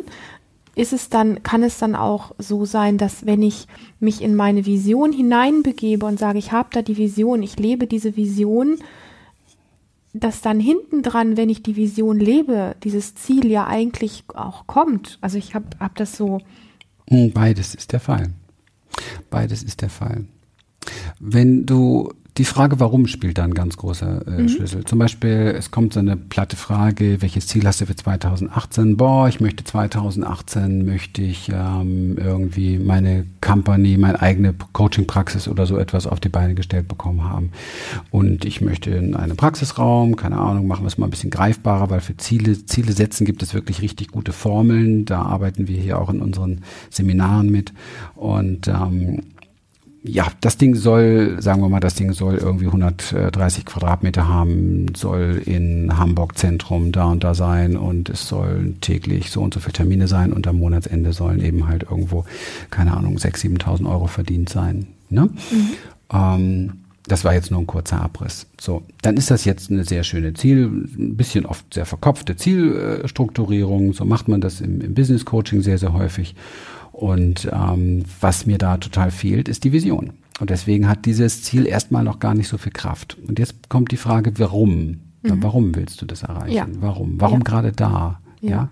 ist 0.75 0.93
es 0.93 1.09
dann, 1.09 1.43
kann 1.43 1.62
es 1.62 1.79
dann 1.79 1.95
auch 1.95 2.35
so 2.39 2.65
sein, 2.65 2.97
dass 2.97 3.27
wenn 3.27 3.43
ich 3.43 3.67
mich 4.01 4.23
in 4.23 4.35
meine 4.35 4.65
Vision 4.65 5.12
hineinbegebe 5.12 6.07
und 6.07 6.19
sage, 6.19 6.39
ich 6.39 6.53
habe 6.53 6.71
da 6.73 6.83
die 6.83 6.97
Vision, 6.97 7.43
ich 7.43 7.59
lebe 7.59 7.87
diese 7.87 8.17
Vision, 8.17 8.79
dass 10.15 10.41
dann 10.41 10.61
hinten 10.61 11.03
dran, 11.03 11.37
wenn 11.37 11.51
ich 11.51 11.62
die 11.62 11.77
Vision 11.77 12.19
lebe, 12.19 12.75
dieses 12.85 13.15
Ziel 13.15 13.47
ja 13.47 13.67
eigentlich 13.67 14.25
auch 14.35 14.67
kommt. 14.67 15.19
Also 15.21 15.39
ich 15.39 15.55
habe 15.55 15.67
hab 15.79 15.95
das 15.97 16.17
so. 16.17 16.41
Hm, 17.09 17.33
beides 17.33 17.75
ist 17.75 17.93
der 17.93 18.01
Fall. 18.01 18.33
Beides 19.31 19.62
ist 19.62 19.81
der 19.81 19.91
Fall. 19.91 20.27
Wenn 21.19 21.65
du 21.65 22.12
die 22.39 22.47
Frage, 22.47 22.81
warum 22.81 23.07
spielt 23.07 23.37
da 23.37 23.45
ein 23.45 23.53
ganz 23.53 23.77
großer 23.77 24.27
äh, 24.27 24.43
mhm. 24.43 24.49
Schlüssel. 24.49 24.85
Zum 24.87 24.99
Beispiel, 24.99 25.55
es 25.57 25.71
kommt 25.71 25.93
so 25.93 26.01
eine 26.01 26.17
platte 26.17 26.57
Frage, 26.57 27.21
welches 27.21 27.47
Ziel 27.47 27.67
hast 27.67 27.83
du 27.83 27.87
für 27.87 27.95
2018? 27.95 28.97
Boah, 28.97 29.29
ich 29.29 29.41
möchte 29.41 29.65
2018, 29.65 30.87
möchte 30.87 31.21
ich 31.21 31.51
ähm, 31.53 32.17
irgendwie 32.17 32.79
meine 32.79 33.27
Company, 33.43 33.99
meine 33.99 34.23
eigene 34.23 34.55
Coaching-Praxis 34.73 35.47
oder 35.47 35.67
so 35.67 35.77
etwas 35.77 36.07
auf 36.07 36.21
die 36.21 36.31
Beine 36.31 36.55
gestellt 36.55 36.89
bekommen 36.89 37.23
haben. 37.25 37.51
Und 38.11 38.47
ich 38.47 38.62
möchte 38.62 38.91
in 38.91 39.15
einem 39.15 39.37
Praxisraum, 39.37 40.17
keine 40.17 40.39
Ahnung, 40.39 40.67
machen 40.67 40.85
wir 40.85 40.89
es 40.89 40.97
mal 40.97 41.09
ein 41.09 41.11
bisschen 41.11 41.31
greifbarer, 41.31 41.91
weil 41.91 42.01
für 42.01 42.17
Ziele, 42.17 42.65
Ziele 42.65 42.93
setzen 42.93 43.27
gibt 43.27 43.43
es 43.43 43.53
wirklich 43.53 43.83
richtig 43.83 44.09
gute 44.09 44.33
Formeln. 44.33 45.05
Da 45.05 45.21
arbeiten 45.21 45.69
wir 45.69 45.79
hier 45.79 46.01
auch 46.01 46.09
in 46.09 46.23
unseren 46.23 46.62
Seminaren 46.89 47.51
mit. 47.51 47.75
Und 48.15 48.69
ähm, 48.69 49.21
ja, 50.04 50.26
das 50.40 50.56
Ding 50.56 50.75
soll, 50.75 51.40
sagen 51.40 51.62
wir 51.62 51.68
mal, 51.68 51.78
das 51.78 51.94
Ding 51.94 52.12
soll 52.12 52.37
irgendwie 52.37 52.66
130 52.66 53.64
Quadratmeter 53.64 54.26
haben, 54.26 54.87
soll 54.97 55.40
in 55.44 55.97
Hamburg 55.97 56.37
Zentrum 56.37 56.90
da 56.90 57.04
und 57.04 57.23
da 57.23 57.35
sein 57.35 57.76
und 57.76 58.09
es 58.09 58.26
sollen 58.26 58.80
täglich 58.80 59.30
so 59.30 59.40
und 59.42 59.54
so 59.54 59.61
viele 59.61 59.75
Termine 59.75 60.09
sein 60.09 60.32
und 60.32 60.49
am 60.49 60.59
Monatsende 60.59 61.12
sollen 61.12 61.40
eben 61.40 61.68
halt 61.68 61.85
irgendwo, 61.85 62.25
keine 62.71 62.97
Ahnung, 62.97 63.16
6.000, 63.16 63.59
7.000 63.61 63.88
Euro 63.88 64.09
verdient 64.09 64.49
sein. 64.49 64.88
Ne? 65.09 65.26
Mhm. 65.26 65.68
Ähm, 66.12 66.73
das 67.06 67.25
war 67.25 67.35
jetzt 67.35 67.50
nur 67.50 67.61
ein 67.61 67.66
kurzer 67.66 68.00
Abriss. 68.00 68.47
So, 68.61 68.82
dann 69.02 69.16
ist 69.16 69.30
das 69.30 69.44
jetzt 69.44 69.71
eine 69.71 69.85
sehr 69.85 70.02
schöne 70.04 70.35
Ziel, 70.35 70.66
ein 70.66 71.16
bisschen 71.16 71.47
oft 71.47 71.75
sehr 71.75 71.87
verkopfte 71.87 72.37
Zielstrukturierung. 72.37 73.92
So 73.92 74.04
macht 74.04 74.28
man 74.28 74.40
das 74.40 74.61
im, 74.61 74.80
im 74.80 74.94
Business 74.94 75.25
Coaching 75.25 75.62
sehr, 75.62 75.78
sehr 75.78 75.92
häufig. 75.92 76.35
Und 77.02 77.50
ähm, 77.52 78.04
was 78.21 78.47
mir 78.47 78.59
da 78.59 78.76
total 78.76 79.11
fehlt, 79.11 79.49
ist 79.49 79.64
die 79.64 79.73
Vision. 79.73 80.12
Und 80.38 80.50
deswegen 80.50 80.88
hat 80.88 81.04
dieses 81.04 81.42
Ziel 81.42 81.66
erstmal 81.66 82.04
noch 82.04 82.21
gar 82.21 82.32
nicht 82.32 82.47
so 82.47 82.59
viel 82.59 82.71
Kraft. 82.71 83.16
Und 83.26 83.40
jetzt 83.40 83.68
kommt 83.68 83.90
die 83.90 83.97
Frage, 83.97 84.38
warum? 84.38 85.00
Mhm. 85.23 85.42
Warum 85.42 85.75
willst 85.75 86.00
du 86.00 86.06
das 86.06 86.23
erreichen? 86.23 86.54
Ja. 86.54 86.68
Warum? 86.78 87.21
Warum 87.21 87.40
ja. 87.40 87.44
gerade 87.44 87.73
da? 87.73 88.21
Ja. 88.43 88.51
ja. 88.51 88.69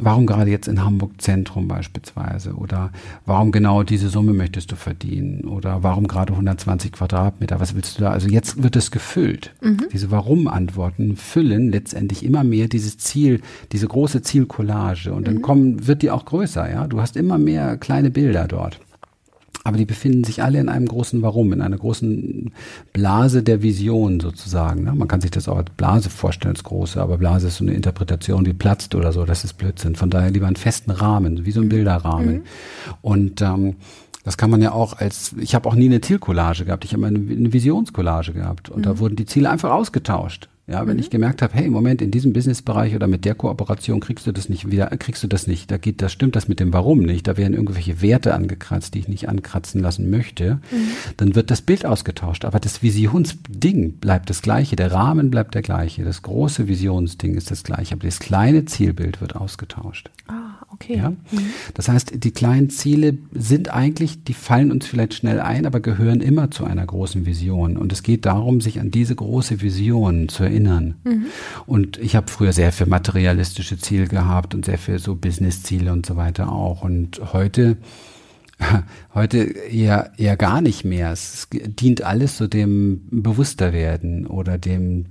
Warum 0.00 0.26
gerade 0.26 0.50
jetzt 0.50 0.68
in 0.68 0.82
Hamburg 0.84 1.20
Zentrum 1.20 1.68
beispielsweise? 1.68 2.54
Oder 2.54 2.90
warum 3.26 3.52
genau 3.52 3.82
diese 3.82 4.08
Summe 4.08 4.32
möchtest 4.32 4.72
du 4.72 4.76
verdienen? 4.76 5.44
Oder 5.44 5.82
warum 5.82 6.08
gerade 6.08 6.32
120 6.32 6.92
Quadratmeter? 6.92 7.60
Was 7.60 7.74
willst 7.74 7.98
du 7.98 8.02
da? 8.02 8.10
Also 8.10 8.28
jetzt 8.28 8.62
wird 8.62 8.74
es 8.74 8.90
gefüllt. 8.90 9.54
Mhm. 9.60 9.86
Diese 9.92 10.10
Warum-Antworten 10.10 11.16
füllen 11.16 11.70
letztendlich 11.70 12.24
immer 12.24 12.42
mehr 12.42 12.68
dieses 12.68 12.96
Ziel, 12.98 13.42
diese 13.70 13.86
große 13.86 14.22
Zielcollage. 14.22 15.12
Und 15.12 15.28
dann 15.28 15.36
mhm. 15.36 15.42
kommen, 15.42 15.86
wird 15.86 16.02
die 16.02 16.10
auch 16.10 16.24
größer, 16.24 16.70
ja. 16.70 16.86
Du 16.86 17.00
hast 17.00 17.16
immer 17.16 17.38
mehr 17.38 17.76
kleine 17.76 18.10
Bilder 18.10 18.48
dort. 18.48 18.80
Aber 19.64 19.76
die 19.76 19.84
befinden 19.84 20.24
sich 20.24 20.42
alle 20.42 20.58
in 20.58 20.68
einem 20.68 20.86
großen 20.86 21.22
Warum, 21.22 21.52
in 21.52 21.60
einer 21.60 21.78
großen 21.78 22.52
Blase 22.92 23.42
der 23.42 23.62
Vision 23.62 24.18
sozusagen. 24.18 24.84
Ne? 24.84 24.92
Man 24.92 25.06
kann 25.06 25.20
sich 25.20 25.30
das 25.30 25.48
auch 25.48 25.56
als 25.56 25.70
Blase 25.76 26.10
vorstellen, 26.10 26.54
als 26.54 26.64
große, 26.64 27.00
aber 27.00 27.16
Blase 27.18 27.46
ist 27.46 27.58
so 27.58 27.64
eine 27.64 27.74
Interpretation, 27.74 28.44
die 28.44 28.54
platzt 28.54 28.94
oder 28.94 29.12
so, 29.12 29.24
das 29.24 29.44
ist 29.44 29.54
Blödsinn. 29.54 29.94
Von 29.94 30.10
daher 30.10 30.30
lieber 30.30 30.48
einen 30.48 30.56
festen 30.56 30.90
Rahmen, 30.90 31.46
wie 31.46 31.52
so 31.52 31.60
ein 31.60 31.66
mhm. 31.66 31.70
Bilderrahmen. 31.70 32.34
Mhm. 32.34 32.42
Und 33.02 33.40
ähm, 33.40 33.76
das 34.24 34.36
kann 34.36 34.50
man 34.50 34.62
ja 34.62 34.72
auch 34.72 34.98
als, 34.98 35.34
ich 35.38 35.54
habe 35.54 35.68
auch 35.68 35.74
nie 35.74 35.86
eine 35.86 36.00
Zielcollage 36.00 36.64
gehabt, 36.64 36.84
ich 36.84 36.92
habe 36.92 37.06
eine, 37.06 37.18
eine 37.18 37.52
Visionscollage 37.52 38.32
gehabt 38.32 38.68
und 38.68 38.78
mhm. 38.78 38.82
da 38.82 38.98
wurden 38.98 39.16
die 39.16 39.26
Ziele 39.26 39.50
einfach 39.50 39.70
ausgetauscht. 39.70 40.48
Ja, 40.72 40.86
wenn 40.86 40.96
mhm. 40.96 41.00
ich 41.00 41.10
gemerkt 41.10 41.42
habe, 41.42 41.52
hey, 41.54 41.66
im 41.66 41.72
Moment 41.72 42.00
in 42.00 42.10
diesem 42.10 42.32
Businessbereich 42.32 42.94
oder 42.94 43.06
mit 43.06 43.26
der 43.26 43.34
Kooperation 43.34 44.00
kriegst 44.00 44.26
du 44.26 44.32
das 44.32 44.48
nicht 44.48 44.70
wieder, 44.70 44.86
kriegst 44.86 45.22
du 45.22 45.26
das 45.26 45.46
nicht. 45.46 45.70
Da 45.70 45.76
geht, 45.76 46.00
da 46.00 46.08
stimmt 46.08 46.34
das 46.34 46.48
mit 46.48 46.60
dem 46.60 46.72
Warum 46.72 47.00
nicht. 47.00 47.28
Da 47.28 47.36
werden 47.36 47.52
irgendwelche 47.52 48.00
Werte 48.00 48.34
angekratzt, 48.34 48.94
die 48.94 49.00
ich 49.00 49.08
nicht 49.08 49.28
ankratzen 49.28 49.82
lassen 49.82 50.08
möchte. 50.08 50.54
Mhm. 50.54 50.88
Dann 51.18 51.34
wird 51.34 51.50
das 51.50 51.60
Bild 51.60 51.84
ausgetauscht. 51.84 52.46
Aber 52.46 52.58
das 52.58 52.82
Visionsding 52.82 53.98
bleibt 53.98 54.30
das 54.30 54.40
gleiche. 54.40 54.74
Der 54.74 54.92
Rahmen 54.92 55.30
bleibt 55.30 55.54
der 55.54 55.62
gleiche. 55.62 56.04
Das 56.04 56.22
große 56.22 56.68
Visionsding 56.68 57.34
ist 57.34 57.50
das 57.50 57.64
gleiche. 57.64 57.94
Aber 57.94 58.06
das 58.06 58.18
kleine 58.18 58.64
Zielbild 58.64 59.20
wird 59.20 59.36
ausgetauscht. 59.36 60.10
Ah. 60.26 60.52
Okay. 60.72 60.96
Ja? 60.96 61.10
Mhm. 61.10 61.16
Das 61.74 61.88
heißt, 61.88 62.24
die 62.24 62.30
kleinen 62.30 62.70
Ziele 62.70 63.18
sind 63.32 63.72
eigentlich, 63.72 64.24
die 64.24 64.34
fallen 64.34 64.72
uns 64.72 64.86
vielleicht 64.86 65.14
schnell 65.14 65.38
ein, 65.40 65.66
aber 65.66 65.80
gehören 65.80 66.20
immer 66.20 66.50
zu 66.50 66.64
einer 66.64 66.84
großen 66.84 67.26
Vision. 67.26 67.76
Und 67.76 67.92
es 67.92 68.02
geht 68.02 68.26
darum, 68.26 68.60
sich 68.60 68.80
an 68.80 68.90
diese 68.90 69.14
große 69.14 69.60
Vision 69.60 70.28
zu 70.28 70.44
erinnern. 70.44 70.61
Mhm. 71.04 71.26
Und 71.66 71.98
ich 71.98 72.16
habe 72.16 72.30
früher 72.30 72.52
sehr 72.52 72.72
viel 72.72 72.86
materialistische 72.86 73.78
Ziele 73.78 74.06
gehabt 74.06 74.54
und 74.54 74.64
sehr 74.64 74.78
viel 74.78 74.98
so 74.98 75.14
Business-Ziele 75.14 75.92
und 75.92 76.06
so 76.06 76.16
weiter 76.16 76.50
auch. 76.50 76.82
Und 76.82 77.20
heute 77.32 77.76
Heute 79.14 79.38
eher, 79.38 80.12
eher 80.16 80.36
gar 80.36 80.60
nicht 80.60 80.84
mehr. 80.84 81.12
Es 81.12 81.48
dient 81.50 82.02
alles 82.02 82.38
so 82.38 82.46
dem 82.46 83.02
Bewussterwerden 83.10 84.26
oder 84.26 84.58
dem 84.58 85.06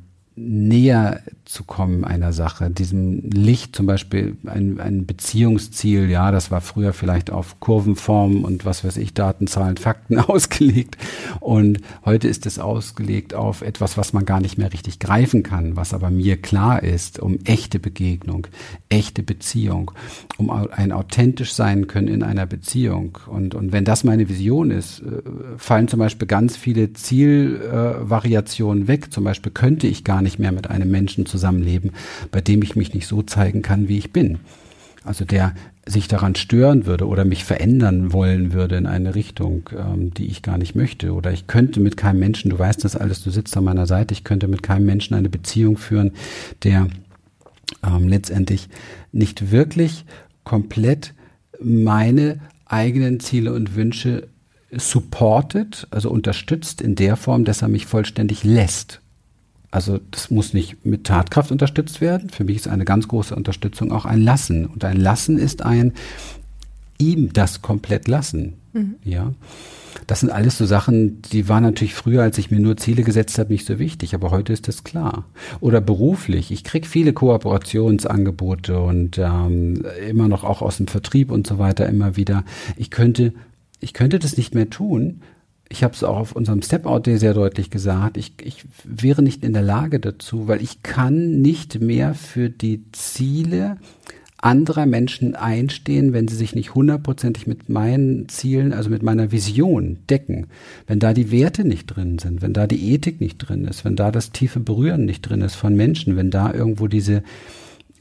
näher 0.47 1.21
zu 1.45 1.63
kommen 1.65 2.05
einer 2.05 2.31
Sache, 2.31 2.69
diesem 2.69 3.29
Licht 3.29 3.75
zum 3.75 3.85
Beispiel 3.85 4.37
ein, 4.45 4.79
ein 4.79 5.05
Beziehungsziel, 5.05 6.09
ja, 6.09 6.31
das 6.31 6.49
war 6.49 6.61
früher 6.61 6.93
vielleicht 6.93 7.29
auf 7.29 7.59
Kurvenform 7.59 8.45
und 8.45 8.63
was 8.63 8.83
weiß 8.85 8.97
ich, 8.97 9.13
Daten, 9.13 9.47
Zahlen, 9.47 9.77
Fakten 9.77 10.17
ausgelegt. 10.19 10.97
Und 11.41 11.79
heute 12.05 12.27
ist 12.27 12.45
es 12.45 12.57
ausgelegt 12.57 13.33
auf 13.33 13.61
etwas, 13.61 13.97
was 13.97 14.13
man 14.13 14.25
gar 14.25 14.39
nicht 14.39 14.57
mehr 14.57 14.71
richtig 14.71 14.99
greifen 14.99 15.43
kann, 15.43 15.75
was 15.75 15.93
aber 15.93 16.09
mir 16.09 16.37
klar 16.41 16.83
ist, 16.83 17.19
um 17.19 17.39
echte 17.43 17.79
Begegnung, 17.79 18.47
echte 18.87 19.23
Beziehung, 19.23 19.91
um 20.37 20.49
ein 20.49 20.91
authentisch 20.91 21.53
sein 21.53 21.87
können 21.87 22.07
in 22.07 22.23
einer 22.23 22.45
Beziehung. 22.45 23.17
Und, 23.27 23.55
und 23.55 23.73
wenn 23.73 23.83
das 23.83 24.05
meine 24.05 24.29
Vision 24.29 24.71
ist, 24.71 25.01
äh, 25.01 25.21
fallen 25.57 25.89
zum 25.89 25.99
Beispiel 25.99 26.27
ganz 26.27 26.55
viele 26.55 26.93
Zielvariationen 26.93 28.85
äh, 28.85 28.87
weg, 28.87 29.11
zum 29.11 29.25
Beispiel 29.25 29.51
könnte 29.51 29.87
ich 29.87 30.05
gar 30.05 30.21
nicht 30.21 30.30
mehr 30.39 30.51
mit 30.51 30.69
einem 30.69 30.89
Menschen 30.89 31.25
zusammen 31.25 31.41
zusammenleben, 31.41 31.91
bei 32.31 32.41
dem 32.41 32.61
ich 32.61 32.75
mich 32.75 32.93
nicht 32.93 33.07
so 33.07 33.21
zeigen 33.23 33.61
kann, 33.61 33.87
wie 33.87 33.97
ich 33.97 34.13
bin. 34.13 34.39
Also 35.03 35.25
der 35.25 35.55
sich 35.87 36.07
daran 36.07 36.35
stören 36.35 36.85
würde 36.85 37.07
oder 37.07 37.25
mich 37.25 37.43
verändern 37.43 38.13
wollen 38.13 38.53
würde 38.53 38.75
in 38.75 38.85
eine 38.85 39.15
Richtung, 39.15 39.67
ähm, 39.75 40.13
die 40.13 40.27
ich 40.27 40.43
gar 40.43 40.59
nicht 40.59 40.75
möchte. 40.75 41.13
Oder 41.13 41.31
ich 41.31 41.47
könnte 41.47 41.79
mit 41.79 41.97
keinem 41.97 42.19
Menschen, 42.19 42.51
du 42.51 42.59
weißt 42.59 42.83
das 42.83 42.95
alles, 42.95 43.23
du 43.23 43.31
sitzt 43.31 43.57
an 43.57 43.63
meiner 43.63 43.87
Seite, 43.87 44.13
ich 44.13 44.23
könnte 44.23 44.47
mit 44.47 44.61
keinem 44.61 44.85
Menschen 44.85 45.15
eine 45.15 45.29
Beziehung 45.29 45.77
führen, 45.77 46.11
der 46.63 46.87
ähm, 47.83 48.07
letztendlich 48.07 48.69
nicht 49.11 49.49
wirklich 49.49 50.05
komplett 50.43 51.15
meine 51.59 52.39
eigenen 52.65 53.19
Ziele 53.19 53.53
und 53.53 53.75
Wünsche 53.75 54.27
supportet, 54.71 55.87
also 55.89 56.11
unterstützt 56.11 56.79
in 56.79 56.93
der 56.93 57.15
Form, 57.15 57.43
dass 57.43 57.63
er 57.63 57.69
mich 57.69 57.87
vollständig 57.87 58.43
lässt. 58.43 59.00
Also 59.71 59.99
das 60.11 60.29
muss 60.29 60.53
nicht 60.53 60.85
mit 60.85 61.05
Tatkraft 61.05 61.51
unterstützt 61.51 62.01
werden. 62.01 62.29
Für 62.29 62.43
mich 62.43 62.57
ist 62.57 62.67
eine 62.67 62.85
ganz 62.85 63.07
große 63.07 63.33
Unterstützung 63.33 63.91
auch 63.91 64.05
ein 64.05 64.21
Lassen. 64.21 64.65
Und 64.65 64.83
ein 64.83 64.97
Lassen 64.97 65.37
ist 65.37 65.63
ein 65.63 65.93
ihm 67.01 67.33
das 67.33 67.61
komplett 67.61 68.07
lassen. 68.07 68.53
Mhm. 68.73 68.95
Ja. 69.03 69.33
Das 70.07 70.21
sind 70.21 70.29
alles 70.29 70.57
so 70.57 70.65
Sachen, 70.65 71.21
die 71.21 71.49
waren 71.49 71.63
natürlich 71.63 71.93
früher, 71.93 72.21
als 72.21 72.37
ich 72.37 72.51
mir 72.51 72.59
nur 72.59 72.77
Ziele 72.77 73.03
gesetzt 73.03 73.37
habe, 73.39 73.51
nicht 73.51 73.65
so 73.65 73.79
wichtig, 73.79 74.13
aber 74.13 74.31
heute 74.31 74.53
ist 74.53 74.67
das 74.67 74.83
klar. 74.83 75.25
Oder 75.59 75.81
beruflich. 75.81 76.51
Ich 76.51 76.63
kriege 76.63 76.87
viele 76.87 77.13
Kooperationsangebote 77.13 78.79
und 78.79 79.17
ähm, 79.17 79.83
immer 80.07 80.27
noch 80.27 80.43
auch 80.43 80.61
aus 80.61 80.77
dem 80.77 80.87
Vertrieb 80.87 81.31
und 81.31 81.47
so 81.47 81.59
weiter 81.59 81.87
immer 81.87 82.15
wieder. 82.15 82.43
Ich 82.77 82.89
könnte, 82.89 83.33
ich 83.79 83.93
könnte 83.93 84.19
das 84.19 84.37
nicht 84.37 84.55
mehr 84.55 84.69
tun, 84.69 85.21
ich 85.71 85.83
habe 85.83 85.93
es 85.93 86.03
auch 86.03 86.17
auf 86.17 86.31
unserem 86.33 86.61
Step-Out 86.61 87.07
Day 87.07 87.17
sehr 87.17 87.33
deutlich 87.33 87.69
gesagt, 87.69 88.17
ich, 88.17 88.33
ich 88.43 88.65
wäre 88.83 89.21
nicht 89.21 89.43
in 89.43 89.53
der 89.53 89.61
Lage 89.61 89.99
dazu, 89.99 90.47
weil 90.47 90.61
ich 90.61 90.83
kann 90.83 91.41
nicht 91.41 91.79
mehr 91.81 92.13
für 92.13 92.49
die 92.49 92.83
Ziele 92.91 93.77
anderer 94.37 94.85
Menschen 94.85 95.35
einstehen, 95.35 96.13
wenn 96.13 96.27
sie 96.27 96.35
sich 96.35 96.55
nicht 96.55 96.73
hundertprozentig 96.73 97.47
mit 97.47 97.69
meinen 97.69 98.27
Zielen, 98.27 98.73
also 98.73 98.89
mit 98.89 99.03
meiner 99.03 99.31
Vision 99.31 99.99
decken. 100.09 100.47
Wenn 100.87 100.99
da 100.99 101.13
die 101.13 101.31
Werte 101.31 101.63
nicht 101.63 101.85
drin 101.85 102.17
sind, 102.17 102.41
wenn 102.41 102.53
da 102.53 102.67
die 102.67 102.91
Ethik 102.91 103.21
nicht 103.21 103.37
drin 103.37 103.65
ist, 103.65 103.85
wenn 103.85 103.95
da 103.95 104.11
das 104.11 104.31
tiefe 104.31 104.59
Berühren 104.59 105.05
nicht 105.05 105.21
drin 105.21 105.41
ist 105.41 105.55
von 105.55 105.75
Menschen, 105.75 106.17
wenn 106.17 106.31
da 106.31 106.53
irgendwo 106.53 106.87
diese 106.87 107.23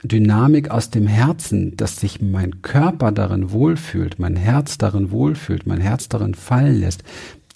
Dynamik 0.03 0.71
aus 0.71 0.89
dem 0.89 1.07
Herzen, 1.07 1.77
dass 1.77 1.97
sich 1.97 2.23
mein 2.23 2.63
Körper 2.63 3.13
darin 3.13 3.53
wohlfühlt, 3.53 4.19
mein 4.19 4.35
Herz 4.35 4.79
darin 4.79 5.11
wohlfühlt, 5.11 5.67
mein 5.67 5.81
Herz 5.81 6.09
darin 6.09 6.35
fallen 6.35 6.81
lässt, 6.81 7.05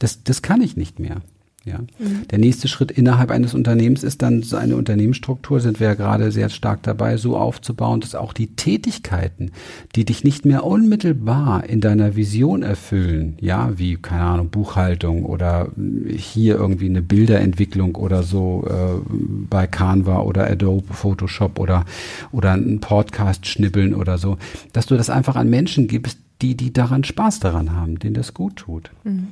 das, 0.04 0.23
das 0.23 0.42
kann 0.42 0.61
ich 0.61 0.76
nicht 0.76 0.99
mehr. 0.99 1.23
Ja. 1.64 1.78
Mhm. 1.78 2.28
Der 2.30 2.38
nächste 2.38 2.68
Schritt 2.68 2.90
innerhalb 2.90 3.30
eines 3.30 3.54
Unternehmens 3.54 4.04
ist 4.04 4.20
dann 4.20 4.42
so 4.42 4.56
eine 4.56 4.76
Unternehmensstruktur, 4.76 5.61
sind 5.61 5.80
wir 5.80 5.87
ja 5.88 5.94
gerade 5.94 6.30
sehr 6.30 6.50
stark 6.50 6.82
dabei, 6.82 7.16
so 7.16 7.38
aufzubauen, 7.38 8.00
dass 8.00 8.14
auch 8.14 8.34
die 8.34 8.49
Tätigkeiten, 8.49 9.50
die 9.96 10.04
dich 10.04 10.25
nicht 10.25 10.44
mehr 10.44 10.64
unmittelbar 10.64 11.64
in 11.64 11.80
deiner 11.80 12.16
Vision 12.16 12.62
erfüllen, 12.62 13.38
ja, 13.40 13.78
wie, 13.78 13.96
keine 13.96 14.25
Ahnung, 14.25 14.50
Buchhaltung 14.50 15.25
oder 15.25 15.68
hier 16.14 16.56
irgendwie 16.56 16.90
eine 16.90 17.00
Bilderentwicklung 17.00 17.94
oder 17.94 18.23
so 18.23 18.66
äh, 18.68 19.00
bei 19.49 19.66
Canva 19.66 20.20
oder 20.20 20.50
Adobe 20.50 20.92
Photoshop 20.92 21.58
oder, 21.58 21.87
oder 22.30 22.52
einen 22.52 22.80
Podcast 22.80 23.46
schnibbeln 23.46 23.94
oder 23.94 24.18
so, 24.18 24.37
dass 24.75 24.84
du 24.84 24.99
das 24.99 25.08
einfach 25.08 25.37
an 25.37 25.49
Menschen 25.49 25.88
gibst, 25.88 26.18
die, 26.42 26.56
die 26.58 26.75
daran 26.75 27.04
Spaß 27.04 27.40
daran 27.40 27.73
haben, 27.73 27.99
denen 27.99 28.14
das 28.14 28.34
gut 28.34 28.56
tut. 28.56 28.90
Mhm. 29.04 29.28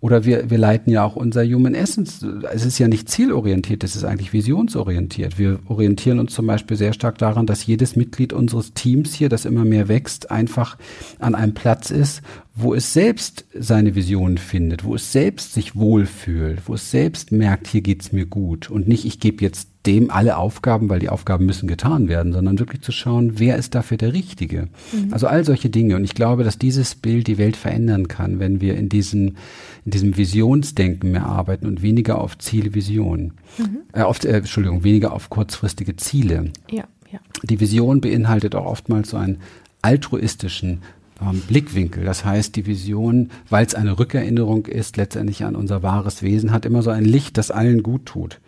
Oder 0.00 0.24
wir, 0.24 0.50
wir 0.50 0.58
leiten 0.58 0.92
ja 0.92 1.04
auch 1.04 1.16
unser 1.16 1.44
Human 1.44 1.74
Essence. 1.74 2.24
Es 2.52 2.64
ist 2.64 2.78
ja 2.78 2.88
nicht 2.88 3.08
zielorientiert, 3.08 3.84
es 3.84 3.96
ist 3.96 4.04
eigentlich 4.04 4.32
visionsorientiert. 4.32 5.38
Wir 5.38 5.58
orientieren 5.66 6.18
uns 6.18 6.34
zum 6.34 6.46
Beispiel 6.46 6.76
sehr 6.76 6.92
stark 6.92 7.18
daran, 7.18 7.46
dass 7.46 7.66
jedes 7.66 7.96
Mitglied 7.96 8.32
unseres 8.32 8.74
Teams 8.74 9.14
hier, 9.14 9.28
das 9.28 9.44
immer 9.44 9.64
mehr 9.64 9.88
wächst, 9.88 10.30
einfach 10.30 10.76
an 11.18 11.34
einem 11.34 11.54
Platz 11.54 11.90
ist, 11.90 12.22
wo 12.56 12.72
es 12.72 12.92
selbst 12.92 13.46
seine 13.52 13.96
Vision 13.96 14.38
findet, 14.38 14.84
wo 14.84 14.94
es 14.94 15.10
selbst 15.10 15.54
sich 15.54 15.74
wohlfühlt, 15.74 16.62
wo 16.66 16.74
es 16.74 16.90
selbst 16.90 17.32
merkt, 17.32 17.66
hier 17.66 17.80
geht's 17.80 18.12
mir 18.12 18.26
gut 18.26 18.70
und 18.70 18.86
nicht, 18.86 19.04
ich 19.04 19.18
gebe 19.18 19.42
jetzt 19.42 19.68
dem 19.86 20.10
alle 20.10 20.36
Aufgaben, 20.36 20.88
weil 20.88 21.00
die 21.00 21.08
Aufgaben 21.08 21.46
müssen 21.46 21.66
getan 21.66 22.08
werden, 22.08 22.32
sondern 22.32 22.58
wirklich 22.58 22.80
zu 22.80 22.92
schauen, 22.92 23.38
wer 23.38 23.56
ist 23.56 23.74
dafür 23.74 23.96
der 23.96 24.14
Richtige. 24.14 24.68
Mhm. 24.92 25.12
Also 25.12 25.26
all 25.26 25.44
solche 25.44 25.68
Dinge. 25.68 25.96
Und 25.96 26.04
ich 26.04 26.14
glaube, 26.14 26.44
dass 26.44 26.56
dieses 26.56 26.94
Bild 26.94 27.26
die 27.26 27.38
Welt 27.38 27.56
verändern 27.56 28.08
kann, 28.08 28.38
wenn 28.38 28.60
wir 28.60 28.76
in 28.76 28.88
diesem, 28.88 29.36
in 29.84 29.90
diesem 29.90 30.16
Visionsdenken 30.16 31.10
mehr 31.10 31.26
arbeiten 31.26 31.66
und 31.66 31.82
weniger 31.82 32.18
auf 32.20 32.38
Ziele, 32.38 32.72
Vision. 32.72 33.32
Mhm. 33.58 33.78
Äh, 33.92 34.02
auf, 34.02 34.24
äh, 34.24 34.28
Entschuldigung, 34.28 34.84
weniger 34.84 35.12
auf 35.12 35.28
kurzfristige 35.28 35.96
Ziele. 35.96 36.52
Ja, 36.70 36.84
ja. 37.12 37.18
Die 37.42 37.60
Vision 37.60 38.00
beinhaltet 38.00 38.54
auch 38.54 38.64
oftmals 38.64 39.10
so 39.10 39.18
einen 39.18 39.40
altruistischen 39.82 40.80
ähm, 41.28 41.40
Blickwinkel. 41.46 42.04
Das 42.04 42.24
heißt, 42.24 42.56
die 42.56 42.66
Vision, 42.66 43.30
weil 43.48 43.66
es 43.66 43.74
eine 43.74 43.98
Rückerinnerung 43.98 44.66
ist, 44.66 44.96
letztendlich 44.96 45.44
an 45.44 45.56
unser 45.56 45.82
wahres 45.82 46.22
Wesen, 46.22 46.52
hat 46.52 46.66
immer 46.66 46.82
so 46.82 46.90
ein 46.90 47.04
Licht, 47.04 47.38
das 47.38 47.50
allen 47.50 47.82
gut 47.82 48.06
tut. 48.06 48.40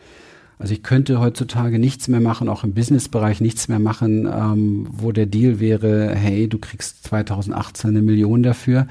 Also 0.58 0.72
ich 0.72 0.82
könnte 0.82 1.20
heutzutage 1.20 1.78
nichts 1.78 2.08
mehr 2.08 2.20
machen, 2.20 2.48
auch 2.48 2.64
im 2.64 2.72
Businessbereich 2.72 3.42
nichts 3.42 3.68
mehr 3.68 3.78
machen, 3.78 4.26
ähm, 4.26 4.86
wo 4.90 5.12
der 5.12 5.26
Deal 5.26 5.60
wäre, 5.60 6.14
hey, 6.14 6.48
du 6.48 6.58
kriegst 6.58 7.04
2018 7.04 7.90
eine 7.90 8.00
Million 8.00 8.42
dafür. 8.42 8.86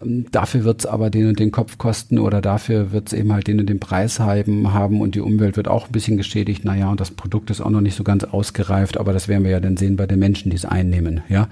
Ähm, 0.00 0.26
dafür 0.30 0.62
wird's 0.62 0.86
aber 0.86 1.10
den 1.10 1.28
und 1.28 1.40
den 1.40 1.50
Kopf 1.50 1.76
kosten 1.76 2.20
oder 2.20 2.40
dafür 2.40 2.92
wird's 2.92 3.12
eben 3.12 3.32
halt 3.32 3.48
den 3.48 3.58
und 3.58 3.68
den 3.68 3.80
Preis 3.80 4.20
haben, 4.20 4.72
haben 4.72 5.00
und 5.00 5.16
die 5.16 5.20
Umwelt 5.20 5.56
wird 5.56 5.66
auch 5.66 5.86
ein 5.86 5.92
bisschen 5.92 6.16
geschädigt. 6.16 6.64
Naja, 6.64 6.88
und 6.88 7.00
das 7.00 7.10
Produkt 7.10 7.50
ist 7.50 7.60
auch 7.60 7.70
noch 7.70 7.80
nicht 7.80 7.96
so 7.96 8.04
ganz 8.04 8.22
ausgereift, 8.22 8.96
aber 8.96 9.12
das 9.12 9.26
werden 9.26 9.42
wir 9.42 9.50
ja 9.50 9.60
dann 9.60 9.76
sehen 9.76 9.96
bei 9.96 10.06
den 10.06 10.20
Menschen, 10.20 10.50
die 10.50 10.56
es 10.56 10.64
einnehmen. 10.64 11.22
Ja, 11.28 11.48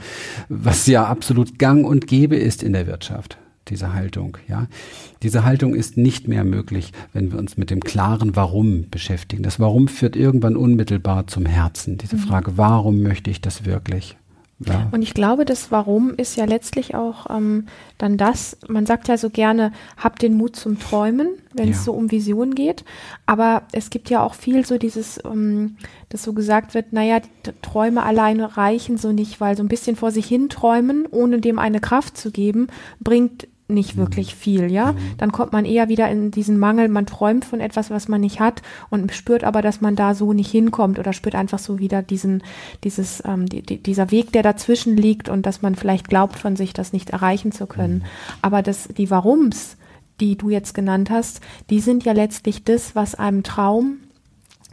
Was 0.49 0.87
ja 0.87 1.07
absolut 1.07 1.59
gang 1.59 1.85
und 1.85 2.07
gäbe 2.07 2.37
ist 2.37 2.63
in 2.63 2.73
der 2.73 2.87
Wirtschaft 2.87 3.37
diese 3.69 3.93
Haltung, 3.93 4.39
ja. 4.49 4.67
Diese 5.23 5.45
Haltung 5.45 5.75
ist 5.75 5.97
nicht 5.97 6.29
mehr 6.29 6.45
möglich, 6.45 6.93
wenn 7.13 7.33
wir 7.33 7.39
uns 7.39 7.57
mit 7.57 7.71
dem 7.71 7.81
klaren 7.81 8.37
Warum 8.37 8.89
beschäftigen. 8.91 9.43
Das 9.43 9.61
Warum 9.61 9.89
führt 9.89 10.17
irgendwann 10.17 10.57
unmittelbar 10.57 11.27
zum 11.27 11.47
Herzen. 11.47 11.99
Diese 11.99 12.17
mhm. 12.17 12.21
Frage, 12.21 12.57
warum 12.57 13.03
möchte 13.03 13.31
ich 13.31 13.41
das 13.41 13.65
wirklich? 13.65 14.17
Ja. 14.59 14.89
Und 14.91 15.03
ich 15.03 15.13
glaube, 15.13 15.45
das 15.45 15.71
Warum 15.71 16.15
ist 16.17 16.37
ja 16.37 16.47
letztlich 16.47 16.95
auch 16.95 17.27
ähm, 17.29 17.67
dann 17.99 18.17
das, 18.17 18.57
man 18.69 18.87
sagt 18.87 19.09
ja 19.09 19.19
so 19.19 19.29
gerne, 19.29 19.71
hab 19.99 20.19
den 20.19 20.35
Mut 20.35 20.57
zum 20.57 20.79
Träumen, 20.79 21.29
wenn 21.53 21.69
ja. 21.69 21.75
es 21.75 21.85
so 21.85 21.93
um 21.93 22.11
Vision 22.11 22.55
geht. 22.55 22.85
Aber 23.27 23.65
es 23.73 23.91
gibt 23.91 24.09
ja 24.09 24.23
auch 24.23 24.33
viel 24.33 24.65
so 24.65 24.79
dieses, 24.79 25.23
ähm, 25.25 25.77
dass 26.09 26.23
so 26.23 26.33
gesagt 26.33 26.73
wird, 26.73 26.95
naja, 26.95 27.21
Träume 27.61 28.03
alleine 28.03 28.57
reichen 28.57 28.97
so 28.97 29.13
nicht, 29.13 29.43
weil 29.43 29.59
so 29.59 29.63
ein 29.63 29.69
bisschen 29.69 29.95
vor 29.95 30.11
sich 30.11 30.27
hin 30.27 30.49
träumen, 30.49 31.07
ohne 31.11 31.41
dem 31.41 31.59
eine 31.59 31.81
Kraft 31.81 32.17
zu 32.17 32.31
geben, 32.31 32.69
bringt 32.99 33.49
nicht 33.69 33.97
mhm. 33.97 34.01
wirklich 34.01 34.35
viel, 34.35 34.71
ja. 34.71 34.95
Dann 35.19 35.33
kommt 35.33 35.53
man 35.53 35.65
eher 35.65 35.89
wieder 35.89 36.09
in 36.09 36.31
diesen 36.31 36.59
Mangel, 36.59 36.89
man 36.89 37.07
träumt 37.07 37.45
von 37.45 37.61
etwas, 37.61 37.91
was 37.91 38.09
man 38.09 38.21
nicht 38.21 38.41
hat 38.41 38.63
und 38.91 39.13
spürt 39.13 39.45
aber, 39.45 39.63
dass 39.63 39.81
man 39.81 39.97
da 39.97 40.15
so 40.15 40.33
nicht 40.33 40.51
hinkommt 40.51 40.99
oder 40.99 41.13
spürt 41.13 41.35
einfach 41.35 41.59
so 41.59 41.79
wieder 41.79 42.03
diesen, 42.03 42.43
dieses, 42.85 43.23
ähm, 43.27 43.47
die, 43.47 43.63
die, 43.63 43.83
dieser 43.83 44.11
Weg, 44.11 44.33
der 44.33 44.43
dazwischen 44.43 44.97
liegt 44.97 45.29
und 45.29 45.47
dass 45.47 45.63
man 45.63 45.75
vielleicht 45.75 46.09
glaubt 46.09 46.37
von 46.37 46.57
sich, 46.57 46.73
das 46.73 46.93
nicht 46.93 47.11
erreichen 47.11 47.53
zu 47.53 47.67
können. 47.67 47.99
Mhm. 47.99 48.05
Aber 48.43 48.63
das, 48.63 48.89
die 48.89 49.11
Warums, 49.11 49.77
die 50.21 50.37
du 50.37 50.51
jetzt 50.51 50.75
genannt 50.75 51.11
hast, 51.11 51.41
die 51.69 51.81
sind 51.81 52.05
ja 52.05 52.13
letztlich 52.13 52.65
das, 52.65 52.95
was 52.95 53.15
einem 53.15 53.43
Traum 53.43 53.99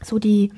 so 0.03 0.19
die, 0.19 0.51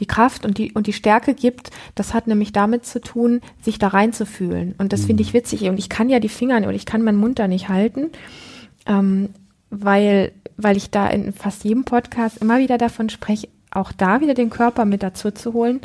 die 0.00 0.06
Kraft 0.06 0.44
und 0.44 0.58
die, 0.58 0.72
und 0.72 0.86
die 0.86 0.92
Stärke 0.92 1.34
gibt, 1.34 1.70
das 1.94 2.14
hat 2.14 2.26
nämlich 2.26 2.52
damit 2.52 2.86
zu 2.86 3.00
tun, 3.00 3.40
sich 3.62 3.78
da 3.78 3.88
reinzufühlen. 3.88 4.74
Und 4.78 4.92
das 4.92 5.02
mhm. 5.02 5.06
finde 5.06 5.22
ich 5.22 5.34
witzig. 5.34 5.64
Und 5.64 5.78
ich 5.78 5.88
kann 5.88 6.08
ja 6.08 6.20
die 6.20 6.28
Finger 6.28 6.56
und 6.56 6.74
ich 6.74 6.86
kann 6.86 7.02
meinen 7.02 7.18
Mund 7.18 7.38
da 7.38 7.48
nicht 7.48 7.68
halten, 7.68 8.10
ähm, 8.86 9.30
weil, 9.70 10.32
weil 10.56 10.76
ich 10.76 10.90
da 10.90 11.08
in 11.08 11.32
fast 11.32 11.64
jedem 11.64 11.84
Podcast 11.84 12.38
immer 12.38 12.58
wieder 12.58 12.78
davon 12.78 13.10
spreche, 13.10 13.48
auch 13.70 13.92
da 13.92 14.20
wieder 14.20 14.34
den 14.34 14.50
Körper 14.50 14.84
mit 14.84 15.02
dazu 15.02 15.30
zu 15.30 15.52
holen, 15.52 15.80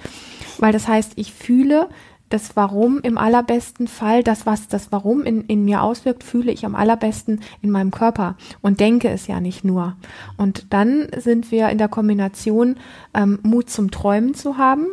weil 0.59 0.71
das 0.71 0.87
heißt, 0.87 1.13
ich 1.15 1.33
fühle, 1.33 1.89
das 2.33 2.55
Warum 2.55 2.99
im 3.01 3.19
allerbesten 3.19 3.87
Fall, 3.87 4.23
das, 4.23 4.47
was 4.47 4.67
das 4.67 4.91
Warum 4.91 5.21
in, 5.23 5.41
in 5.45 5.65
mir 5.65 5.83
auswirkt, 5.83 6.23
fühle 6.23 6.51
ich 6.51 6.65
am 6.65 6.73
allerbesten 6.73 7.41
in 7.61 7.69
meinem 7.69 7.91
Körper 7.91 8.35
und 8.61 8.79
denke 8.79 9.09
es 9.09 9.27
ja 9.27 9.39
nicht 9.39 9.63
nur. 9.63 9.95
Und 10.35 10.65
dann 10.71 11.07
sind 11.15 11.51
wir 11.51 11.69
in 11.69 11.77
der 11.77 11.89
Kombination, 11.89 12.77
ähm, 13.13 13.37
Mut 13.43 13.69
zum 13.69 13.91
Träumen 13.91 14.33
zu 14.33 14.57
haben, 14.57 14.87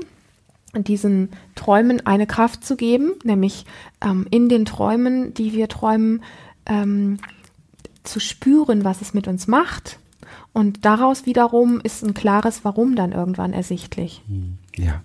diesen 0.75 1.31
Träumen 1.55 2.05
eine 2.07 2.27
Kraft 2.27 2.63
zu 2.63 2.77
geben, 2.77 3.13
nämlich 3.25 3.65
ähm, 4.05 4.27
in 4.31 4.51
den 4.51 4.67
Träumen, 4.67 5.33
die 5.33 5.55
wir 5.55 5.69
träumen, 5.69 6.23
ähm, 6.67 7.17
zu 8.03 8.21
spüren, 8.21 8.85
was 8.85 9.01
es 9.01 9.15
mit 9.15 9.29
uns 9.29 9.47
macht. 9.47 9.99
Und 10.53 10.85
daraus 10.85 11.25
wiederum 11.25 11.81
ist 11.81 12.03
ein 12.03 12.13
klares 12.13 12.67
Warum 12.67 12.97
dann 12.97 13.13
irgendwann 13.13 13.55
ersichtlich. 13.55 14.23
Ja 14.77 15.01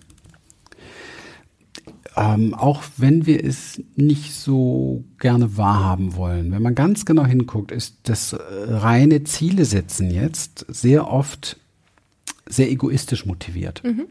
ähm, 2.18 2.54
auch 2.54 2.84
wenn 2.98 3.26
wir 3.26 3.44
es 3.44 3.82
nicht 3.96 4.34
so 4.34 5.04
gerne 5.20 5.58
wahrhaben 5.58 6.16
wollen. 6.16 6.52
Wenn 6.52 6.62
man 6.62 6.76
ganz 6.76 7.06
genau 7.06 7.26
hinguckt, 7.26 7.72
ist 7.72 7.98
das 8.04 8.34
äh, 8.34 8.38
reine 8.70 9.24
Ziele 9.24 9.66
setzen 9.66 10.12
jetzt 10.12 10.66
sehr 10.70 11.10
oft 11.10 11.58
sehr 12.48 12.70
egoistisch 12.72 13.26
motiviert. 13.26 13.84
Mhm. 13.84 14.06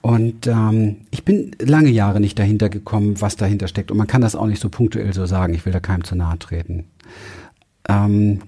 Und 0.00 0.46
ähm, 0.46 0.96
ich 1.10 1.24
bin 1.24 1.52
lange 1.60 1.90
Jahre 1.90 2.20
nicht 2.20 2.38
dahinter 2.38 2.68
gekommen, 2.68 3.20
was 3.20 3.36
dahinter 3.36 3.68
steckt. 3.68 3.90
Und 3.90 3.96
man 3.96 4.06
kann 4.06 4.20
das 4.20 4.36
auch 4.36 4.46
nicht 4.46 4.60
so 4.60 4.68
punktuell 4.68 5.12
so 5.12 5.26
sagen. 5.26 5.54
Ich 5.54 5.64
will 5.64 5.72
da 5.72 5.80
keinem 5.80 6.04
zu 6.04 6.14
nahe 6.14 6.38
treten. 6.38 6.84
Ähm, 7.88 8.40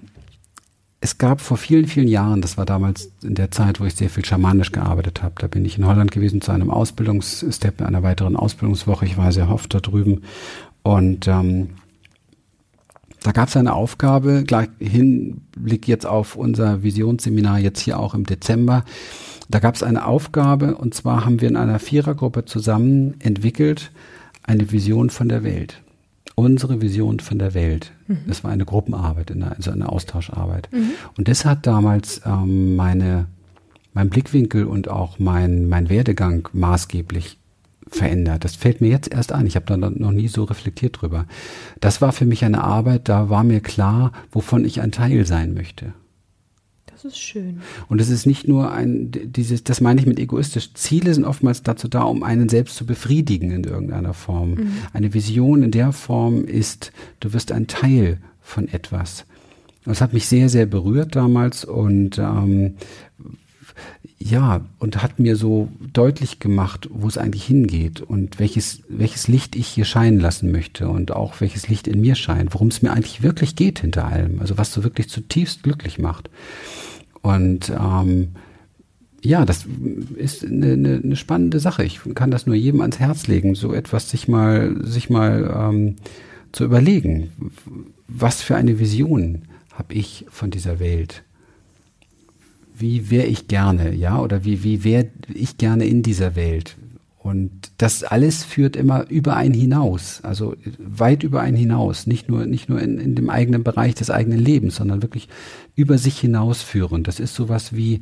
es 1.03 1.17
gab 1.17 1.41
vor 1.41 1.57
vielen, 1.57 1.87
vielen 1.87 2.07
Jahren, 2.07 2.41
das 2.41 2.57
war 2.57 2.65
damals 2.65 3.11
in 3.23 3.33
der 3.33 3.49
Zeit, 3.49 3.79
wo 3.79 3.85
ich 3.85 3.95
sehr 3.95 4.09
viel 4.11 4.23
schamanisch 4.23 4.71
gearbeitet 4.71 5.23
habe, 5.23 5.33
da 5.39 5.47
bin 5.47 5.65
ich 5.65 5.79
in 5.79 5.87
Holland 5.87 6.11
gewesen 6.11 6.41
zu 6.41 6.51
einem 6.51 6.69
Ausbildungsstep, 6.69 7.81
einer 7.81 8.03
weiteren 8.03 8.35
Ausbildungswoche. 8.35 9.05
Ich 9.05 9.17
war 9.17 9.31
sehr 9.31 9.49
oft 9.49 9.73
da 9.73 9.79
drüben 9.79 10.21
und 10.83 11.27
ähm, 11.27 11.71
da 13.23 13.31
gab 13.31 13.49
es 13.49 13.57
eine 13.57 13.73
Aufgabe, 13.73 14.43
gleich 14.45 14.69
Hinblick 14.79 15.87
jetzt 15.87 16.05
auf 16.05 16.35
unser 16.35 16.83
Visionsseminar 16.83 17.59
jetzt 17.59 17.79
hier 17.79 17.99
auch 17.99 18.13
im 18.13 18.25
Dezember. 18.25 18.85
Da 19.49 19.59
gab 19.59 19.75
es 19.75 19.83
eine 19.83 20.05
Aufgabe 20.05 20.75
und 20.75 20.93
zwar 20.93 21.25
haben 21.25 21.41
wir 21.41 21.49
in 21.49 21.57
einer 21.57 21.79
Vierergruppe 21.79 22.45
zusammen 22.45 23.15
entwickelt 23.19 23.91
eine 24.43 24.71
Vision 24.71 25.09
von 25.09 25.29
der 25.29 25.43
Welt 25.43 25.81
unsere 26.41 26.81
Vision 26.81 27.19
von 27.19 27.39
der 27.39 27.53
Welt. 27.53 27.91
Mhm. 28.07 28.19
Das 28.27 28.43
war 28.43 28.51
eine 28.51 28.65
Gruppenarbeit, 28.65 29.31
also 29.31 29.71
eine 29.71 29.89
Austauscharbeit. 29.89 30.69
Mhm. 30.71 30.91
Und 31.17 31.27
das 31.27 31.45
hat 31.45 31.67
damals 31.67 32.21
ähm, 32.25 32.75
meine, 32.75 33.27
mein 33.93 34.09
Blickwinkel 34.09 34.65
und 34.65 34.89
auch 34.89 35.19
mein, 35.19 35.69
mein 35.69 35.89
Werdegang 35.89 36.49
maßgeblich 36.53 37.37
verändert. 37.87 38.43
Das 38.43 38.55
fällt 38.55 38.81
mir 38.81 38.89
jetzt 38.89 39.11
erst 39.11 39.33
ein. 39.33 39.45
Ich 39.45 39.55
habe 39.55 39.65
da 39.65 39.77
noch 39.77 40.11
nie 40.11 40.27
so 40.27 40.45
reflektiert 40.45 41.01
drüber. 41.01 41.25
Das 41.79 42.01
war 42.01 42.11
für 42.11 42.25
mich 42.25 42.43
eine 42.45 42.63
Arbeit, 42.63 43.09
da 43.09 43.29
war 43.29 43.43
mir 43.43 43.59
klar, 43.59 44.11
wovon 44.31 44.65
ich 44.65 44.81
ein 44.81 44.91
Teil 44.91 45.25
sein 45.25 45.53
möchte. 45.53 45.93
Das 47.01 47.13
ist 47.13 47.19
schön. 47.19 47.61
Und 47.89 47.99
es 47.99 48.09
ist 48.09 48.27
nicht 48.27 48.47
nur 48.47 48.71
ein, 48.71 49.09
dieses, 49.11 49.63
das 49.63 49.81
meine 49.81 49.99
ich 49.99 50.05
mit 50.05 50.19
egoistisch. 50.19 50.73
Ziele 50.75 51.13
sind 51.13 51.25
oftmals 51.25 51.63
dazu 51.63 51.87
da, 51.87 52.03
um 52.03 52.21
einen 52.21 52.47
selbst 52.47 52.75
zu 52.75 52.85
befriedigen 52.85 53.49
in 53.51 53.63
irgendeiner 53.63 54.13
Form. 54.13 54.51
Mhm. 54.51 54.71
Eine 54.93 55.13
Vision 55.13 55.63
in 55.63 55.71
der 55.71 55.93
Form 55.93 56.45
ist, 56.45 56.91
du 57.19 57.33
wirst 57.33 57.51
ein 57.51 57.65
Teil 57.65 58.19
von 58.41 58.67
etwas. 58.67 59.25
Das 59.83 60.01
hat 60.01 60.13
mich 60.13 60.27
sehr, 60.27 60.49
sehr 60.49 60.67
berührt 60.67 61.15
damals 61.15 61.65
und 61.65 62.19
ähm, 62.19 62.75
ja, 64.19 64.61
und 64.77 65.01
hat 65.01 65.17
mir 65.17 65.35
so 65.35 65.69
deutlich 65.93 66.39
gemacht, 66.39 66.87
wo 66.91 67.07
es 67.07 67.17
eigentlich 67.17 67.45
hingeht 67.45 68.01
und 68.01 68.37
welches, 68.37 68.83
welches 68.87 69.27
Licht 69.27 69.55
ich 69.55 69.67
hier 69.67 69.85
scheinen 69.85 70.19
lassen 70.19 70.51
möchte 70.51 70.87
und 70.87 71.11
auch 71.11 71.41
welches 71.41 71.67
Licht 71.67 71.87
in 71.87 72.01
mir 72.01 72.13
scheint, 72.13 72.53
worum 72.53 72.67
es 72.67 72.83
mir 72.83 72.91
eigentlich 72.91 73.23
wirklich 73.23 73.55
geht 73.55 73.79
hinter 73.79 74.05
allem, 74.05 74.39
also 74.39 74.59
was 74.59 74.71
so 74.71 74.83
wirklich 74.83 75.09
zutiefst 75.09 75.63
glücklich 75.63 75.97
macht. 75.97 76.29
Und 77.21 77.69
ähm, 77.69 78.29
ja, 79.23 79.45
das 79.45 79.65
ist 80.15 80.43
eine, 80.43 80.73
eine, 80.73 81.01
eine 81.03 81.15
spannende 81.15 81.59
Sache. 81.59 81.83
Ich 81.83 81.99
kann 82.15 82.31
das 82.31 82.47
nur 82.47 82.55
jedem 82.55 82.81
ans 82.81 82.99
Herz 82.99 83.27
legen, 83.27 83.55
so 83.55 83.73
etwas 83.73 84.09
sich 84.09 84.27
mal, 84.27 84.83
sich 84.83 85.09
mal 85.09 85.53
ähm, 85.55 85.95
zu 86.51 86.65
überlegen. 86.65 87.31
Was 88.07 88.41
für 88.41 88.55
eine 88.55 88.79
Vision 88.79 89.43
habe 89.73 89.93
ich 89.93 90.25
von 90.29 90.49
dieser 90.51 90.79
Welt? 90.79 91.23
Wie 92.75 93.11
wäre 93.11 93.27
ich 93.27 93.47
gerne, 93.47 93.93
ja? 93.93 94.19
Oder 94.19 94.43
wie, 94.43 94.63
wie 94.63 94.83
wäre 94.83 95.07
ich 95.33 95.57
gerne 95.57 95.85
in 95.85 96.01
dieser 96.01 96.35
Welt? 96.35 96.75
Und 97.23 97.71
das 97.77 98.03
alles 98.03 98.43
führt 98.43 98.75
immer 98.75 99.07
über 99.07 99.35
einen 99.35 99.53
hinaus, 99.53 100.21
also 100.23 100.55
weit 100.79 101.21
über 101.21 101.41
einen 101.41 101.55
hinaus, 101.55 102.07
nicht 102.07 102.27
nur, 102.29 102.47
nicht 102.47 102.67
nur 102.67 102.81
in, 102.81 102.97
in 102.97 103.13
dem 103.13 103.29
eigenen 103.29 103.63
Bereich 103.63 103.93
des 103.93 104.09
eigenen 104.09 104.39
Lebens, 104.39 104.77
sondern 104.77 105.03
wirklich 105.03 105.29
über 105.75 105.99
sich 105.99 106.19
hinausführen. 106.19 107.03
Das 107.03 107.19
ist 107.19 107.35
sowas 107.35 107.75
wie, 107.75 108.01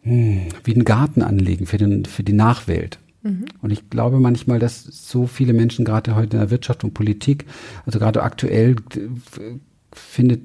hm, 0.00 0.46
wie 0.64 0.74
einen 0.74 0.84
Garten 0.84 1.20
anlegen 1.20 1.66
für, 1.66 1.76
den, 1.76 2.06
für 2.06 2.22
die 2.22 2.32
Nachwelt. 2.32 2.98
Mhm. 3.22 3.44
Und 3.60 3.70
ich 3.70 3.90
glaube 3.90 4.18
manchmal, 4.18 4.58
dass 4.58 4.82
so 4.84 5.26
viele 5.26 5.52
Menschen 5.52 5.84
gerade 5.84 6.14
heute 6.14 6.38
in 6.38 6.40
der 6.40 6.50
Wirtschaft 6.50 6.84
und 6.84 6.94
Politik, 6.94 7.44
also 7.84 7.98
gerade 7.98 8.22
aktuell 8.22 8.76
findet 9.92 10.40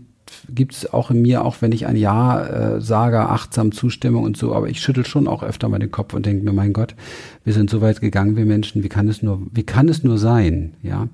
gibt 0.53 0.73
es 0.73 0.93
auch 0.93 1.11
in 1.11 1.21
mir, 1.21 1.43
auch 1.45 1.57
wenn 1.61 1.71
ich 1.71 1.85
ein 1.85 1.95
Ja 1.95 2.75
äh, 2.75 2.81
sage, 2.81 3.19
achtsam 3.19 3.71
Zustimmung 3.71 4.23
und 4.23 4.37
so, 4.37 4.53
aber 4.53 4.69
ich 4.69 4.81
schüttel 4.81 5.05
schon 5.05 5.27
auch 5.27 5.43
öfter 5.43 5.69
mal 5.69 5.79
den 5.79 5.91
Kopf 5.91 6.13
und 6.13 6.25
denke 6.25 6.43
mir, 6.43 6.53
mein 6.53 6.73
Gott, 6.73 6.95
wir 7.43 7.53
sind 7.53 7.69
so 7.69 7.81
weit 7.81 8.01
gegangen, 8.01 8.35
wir 8.35 8.45
Menschen, 8.45 8.83
wie 8.83 8.89
kann 8.89 9.07
es 9.07 9.21
nur, 9.21 9.41
wie 9.51 9.63
kann 9.63 9.89
es 9.89 10.03
nur 10.03 10.17
sein, 10.17 10.73
ja, 10.81 11.07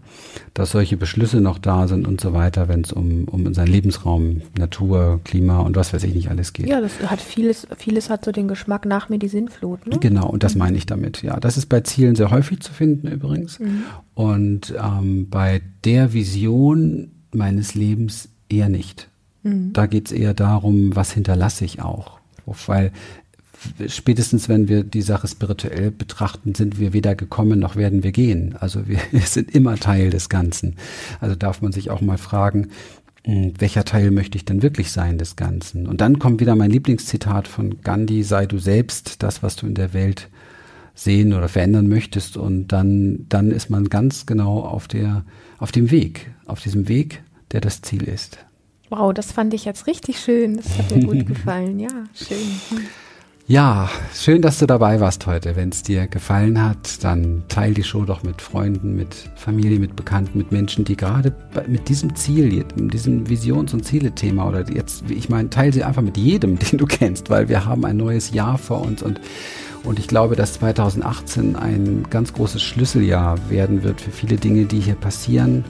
dass 0.54 0.72
solche 0.72 0.98
Beschlüsse 0.98 1.42
noch 1.42 1.58
da 1.58 1.88
sind 1.88 2.08
und 2.08 2.22
so 2.22 2.34
weiter, 2.34 2.68
wenn 2.68 2.82
es 2.82 2.92
um, 2.92 3.26
um 3.26 3.46
unseren 3.46 3.68
Lebensraum, 3.68 4.42
Natur, 4.58 5.22
Klima 5.24 5.60
und 5.60 5.76
was 5.76 5.94
weiß 5.94 6.04
ich 6.04 6.14
nicht 6.14 6.30
alles 6.30 6.54
geht. 6.54 6.68
Ja, 6.68 6.82
das 6.82 7.00
hat 7.02 7.22
vieles, 7.22 7.68
vieles 7.78 8.10
hat 8.10 8.26
so 8.26 8.32
den 8.32 8.48
Geschmack 8.48 8.86
nach 8.86 9.10
mir 9.10 9.20
die 9.20 9.28
Sinnflut, 9.28 9.88
ne? 9.88 9.98
Genau, 10.00 10.30
und 10.30 10.44
das 10.44 10.56
meine 10.56 10.78
ich 10.78 10.86
damit, 10.86 11.22
ja. 11.22 11.40
Das 11.40 11.58
ist 11.58 11.68
bei 11.68 11.82
Zielen 11.82 12.16
sehr 12.16 12.32
häufig 12.32 12.60
zu 12.62 12.74
finden 12.74 13.08
übrigens. 13.08 13.60
Mhm. 13.60 13.84
Und 14.14 14.74
ähm, 14.78 15.30
bei 15.30 15.62
der 15.84 16.14
Vision 16.14 17.12
meines 17.34 17.76
Lebens 17.76 18.30
eher 18.50 18.70
nicht. 18.70 19.09
Mhm. 19.44 19.74
Da 19.74 19.86
geht 19.86 20.08
es 20.08 20.12
eher 20.12 20.34
darum, 20.34 20.96
was 20.96 21.12
hinterlasse 21.12 21.66
ich 21.66 21.82
auch. 21.82 22.20
Weil 22.66 22.92
spätestens 23.88 24.50
wenn 24.50 24.68
wir 24.68 24.84
die 24.84 25.02
Sache 25.02 25.28
spirituell 25.28 25.92
betrachten, 25.92 26.56
sind 26.56 26.80
wir 26.80 26.94
weder 26.94 27.16
gekommen 27.16 27.60
noch 27.60 27.76
werden 27.76 28.04
wir 28.04 28.12
gehen. 28.12 28.56
Also 28.60 28.88
wir 28.88 29.00
sind 29.26 29.54
immer 29.54 29.78
Teil 29.78 30.10
des 30.10 30.30
Ganzen. 30.30 30.76
Also 31.20 31.36
darf 31.36 31.62
man 31.62 31.72
sich 31.72 31.90
auch 31.90 32.02
mal 32.02 32.18
fragen, 32.18 32.70
hm, 33.26 33.54
welcher 33.60 33.86
Teil 33.86 34.12
möchte 34.12 34.38
ich 34.38 34.46
denn 34.46 34.62
wirklich 34.62 34.92
sein 34.92 35.18
des 35.18 35.36
Ganzen? 35.36 35.88
Und 35.88 36.02
dann 36.02 36.20
kommt 36.20 36.40
wieder 36.40 36.56
mein 36.56 36.72
Lieblingszitat 36.72 37.48
von 37.48 37.82
Gandhi, 37.82 38.24
sei 38.24 38.46
du 38.46 38.58
selbst 38.58 39.24
das, 39.24 39.44
was 39.44 39.56
du 39.56 39.68
in 39.68 39.76
der 39.76 39.94
Welt 39.94 40.30
sehen 40.96 41.34
oder 41.34 41.48
verändern 41.50 41.88
möchtest. 41.88 42.38
Und 42.38 42.70
dann, 42.70 43.26
dann 43.30 43.52
ist 43.52 43.70
man 43.70 43.90
ganz 43.90 44.26
genau 44.26 44.62
auf 44.62 44.88
der, 44.88 45.26
auf 45.58 45.72
dem 45.72 45.92
Weg, 45.92 46.32
auf 46.46 46.62
diesem 46.62 46.88
Weg, 46.88 47.24
der 47.52 47.62
das 47.62 47.82
Ziel 47.82 48.04
ist. 48.04 48.38
Wow, 48.90 49.14
das 49.14 49.32
fand 49.32 49.54
ich 49.54 49.66
jetzt 49.66 49.88
richtig 49.88 50.20
schön. 50.20 50.58
Das 50.58 50.78
hat 50.78 50.96
mir 50.96 51.06
gut 51.06 51.26
gefallen. 51.28 51.80
Ja, 51.80 51.90
schön. 52.14 52.38
Ja, 53.50 53.90
schön, 54.14 54.44
dass 54.44 54.60
du 54.60 54.68
dabei 54.68 55.00
warst 55.00 55.26
heute. 55.26 55.56
Wenn 55.56 55.70
es 55.70 55.82
dir 55.82 56.06
gefallen 56.06 56.62
hat, 56.62 57.04
dann 57.04 57.42
teil 57.48 57.74
die 57.74 57.84
Show 57.84 58.06
doch 58.06 58.22
mit 58.22 58.44
Freunden, 58.44 58.96
mit 58.96 59.16
Familie, 59.36 59.80
mit 59.80 59.96
Bekannten, 59.96 60.38
mit 60.38 60.52
Menschen, 60.52 60.86
die 60.86 60.96
gerade 60.96 61.34
mit 61.68 61.90
diesem 61.90 62.16
Ziel, 62.16 62.64
mit 62.76 62.94
diesem 62.94 63.28
Visions- 63.28 63.74
und 63.74 63.84
Ziele-Thema 63.84 64.48
oder 64.48 64.70
jetzt, 64.70 65.10
ich 65.10 65.30
meine, 65.30 65.50
teil 65.50 65.74
sie 65.74 65.84
einfach 65.84 66.04
mit 66.04 66.16
jedem, 66.16 66.60
den 66.72 66.78
du 66.78 66.86
kennst, 66.86 67.32
weil 67.32 67.50
wir 67.50 67.66
haben 67.66 67.86
ein 67.86 67.98
neues 67.98 68.32
Jahr 68.32 68.60
vor 68.60 68.82
uns 68.82 69.02
und 69.02 69.20
und 69.86 69.98
ich 69.98 70.08
glaube, 70.08 70.36
dass 70.36 70.54
2018 70.54 71.56
ein 71.56 72.06
ganz 72.10 72.34
großes 72.34 72.62
Schlüsseljahr 72.62 73.38
werden 73.50 73.82
wird 73.82 74.02
für 74.02 74.12
viele 74.12 74.36
Dinge, 74.36 74.66
die 74.66 74.82
hier 74.82 74.96
passieren. 74.96 75.64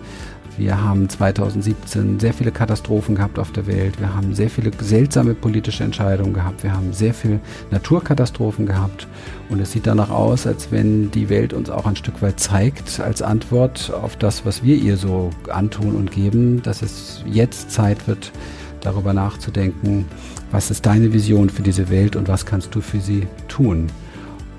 Wir 0.59 0.83
haben 0.83 1.07
2017 1.07 2.19
sehr 2.19 2.33
viele 2.33 2.51
Katastrophen 2.51 3.15
gehabt 3.15 3.39
auf 3.39 3.53
der 3.53 3.65
Welt. 3.65 3.97
Wir 3.97 4.13
haben 4.13 4.35
sehr 4.35 4.49
viele 4.49 4.71
seltsame 4.77 5.33
politische 5.33 5.85
Entscheidungen 5.85 6.33
gehabt. 6.33 6.63
Wir 6.63 6.73
haben 6.73 6.91
sehr 6.91 7.13
viele 7.13 7.39
Naturkatastrophen 7.71 8.65
gehabt. 8.65 9.07
Und 9.47 9.61
es 9.61 9.71
sieht 9.71 9.87
danach 9.87 10.09
aus, 10.09 10.45
als 10.45 10.69
wenn 10.69 11.11
die 11.11 11.29
Welt 11.29 11.53
uns 11.53 11.69
auch 11.69 11.85
ein 11.85 11.95
Stück 11.95 12.21
weit 12.21 12.41
zeigt, 12.41 12.99
als 12.99 13.21
Antwort 13.21 13.93
auf 13.93 14.17
das, 14.17 14.45
was 14.45 14.61
wir 14.61 14.75
ihr 14.75 14.97
so 14.97 15.29
antun 15.49 15.95
und 15.95 16.11
geben, 16.11 16.61
dass 16.61 16.81
es 16.81 17.23
jetzt 17.25 17.71
Zeit 17.71 18.09
wird, 18.09 18.33
darüber 18.81 19.13
nachzudenken, 19.13 20.07
was 20.51 20.71
ist 20.71 20.85
deine 20.85 21.13
Vision 21.13 21.49
für 21.49 21.61
diese 21.61 21.89
Welt 21.89 22.17
und 22.17 22.27
was 22.27 22.45
kannst 22.45 22.75
du 22.75 22.81
für 22.81 22.99
sie 22.99 23.27
tun. 23.47 23.87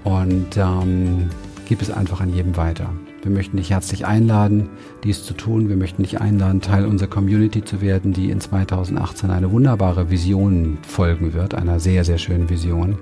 Und 0.04 0.56
ähm, 0.56 1.28
gib 1.66 1.82
es 1.82 1.90
einfach 1.90 2.22
an 2.22 2.32
jedem 2.32 2.56
weiter. 2.56 2.88
Wir 3.22 3.30
möchten 3.30 3.58
dich 3.58 3.70
herzlich 3.70 4.06
einladen, 4.06 4.70
dies 5.04 5.24
zu 5.24 5.34
tun. 5.34 5.68
Wir 5.68 5.76
möchten 5.76 6.02
dich 6.02 6.20
einladen, 6.20 6.62
Teil 6.62 6.86
unserer 6.86 7.10
Community 7.10 7.62
zu 7.62 7.82
werden, 7.82 8.14
die 8.14 8.30
in 8.30 8.40
2018 8.40 9.30
eine 9.30 9.52
wunderbare 9.52 10.10
Vision 10.10 10.78
folgen 10.82 11.34
wird, 11.34 11.54
einer 11.54 11.80
sehr, 11.80 12.04
sehr 12.04 12.16
schönen 12.16 12.48
Vision. 12.48 12.96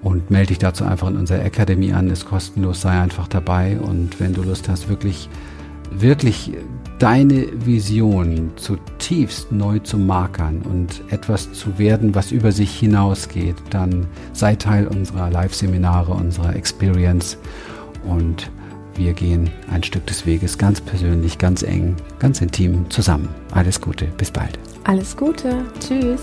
Und 0.00 0.30
melde 0.30 0.48
dich 0.48 0.58
dazu 0.58 0.84
einfach 0.84 1.08
in 1.08 1.16
unserer 1.16 1.44
Akademie 1.44 1.92
an, 1.92 2.08
ist 2.08 2.24
kostenlos, 2.24 2.82
sei 2.82 3.00
einfach 3.00 3.26
dabei. 3.26 3.80
Und 3.80 4.20
wenn 4.20 4.32
du 4.32 4.42
Lust 4.42 4.68
hast, 4.68 4.88
wirklich, 4.88 5.28
wirklich 5.90 6.52
deine 7.00 7.46
Vision 7.66 8.52
zutiefst 8.54 9.50
neu 9.50 9.80
zu 9.80 9.98
markern 9.98 10.62
und 10.62 11.02
etwas 11.10 11.52
zu 11.52 11.80
werden, 11.80 12.14
was 12.14 12.30
über 12.30 12.52
sich 12.52 12.78
hinausgeht, 12.78 13.56
dann 13.70 14.06
sei 14.32 14.54
Teil 14.54 14.86
unserer 14.86 15.30
Live-Seminare, 15.30 16.12
unserer 16.12 16.54
Experience 16.54 17.38
und 18.04 18.52
wir 18.98 19.12
gehen 19.12 19.50
ein 19.70 19.82
Stück 19.82 20.06
des 20.06 20.26
Weges 20.26 20.58
ganz 20.58 20.80
persönlich, 20.80 21.38
ganz 21.38 21.62
eng, 21.62 21.96
ganz 22.18 22.40
intim 22.40 22.90
zusammen. 22.90 23.28
Alles 23.52 23.80
Gute, 23.80 24.06
bis 24.16 24.30
bald. 24.30 24.58
Alles 24.84 25.16
Gute, 25.16 25.64
tschüss. 25.80 26.22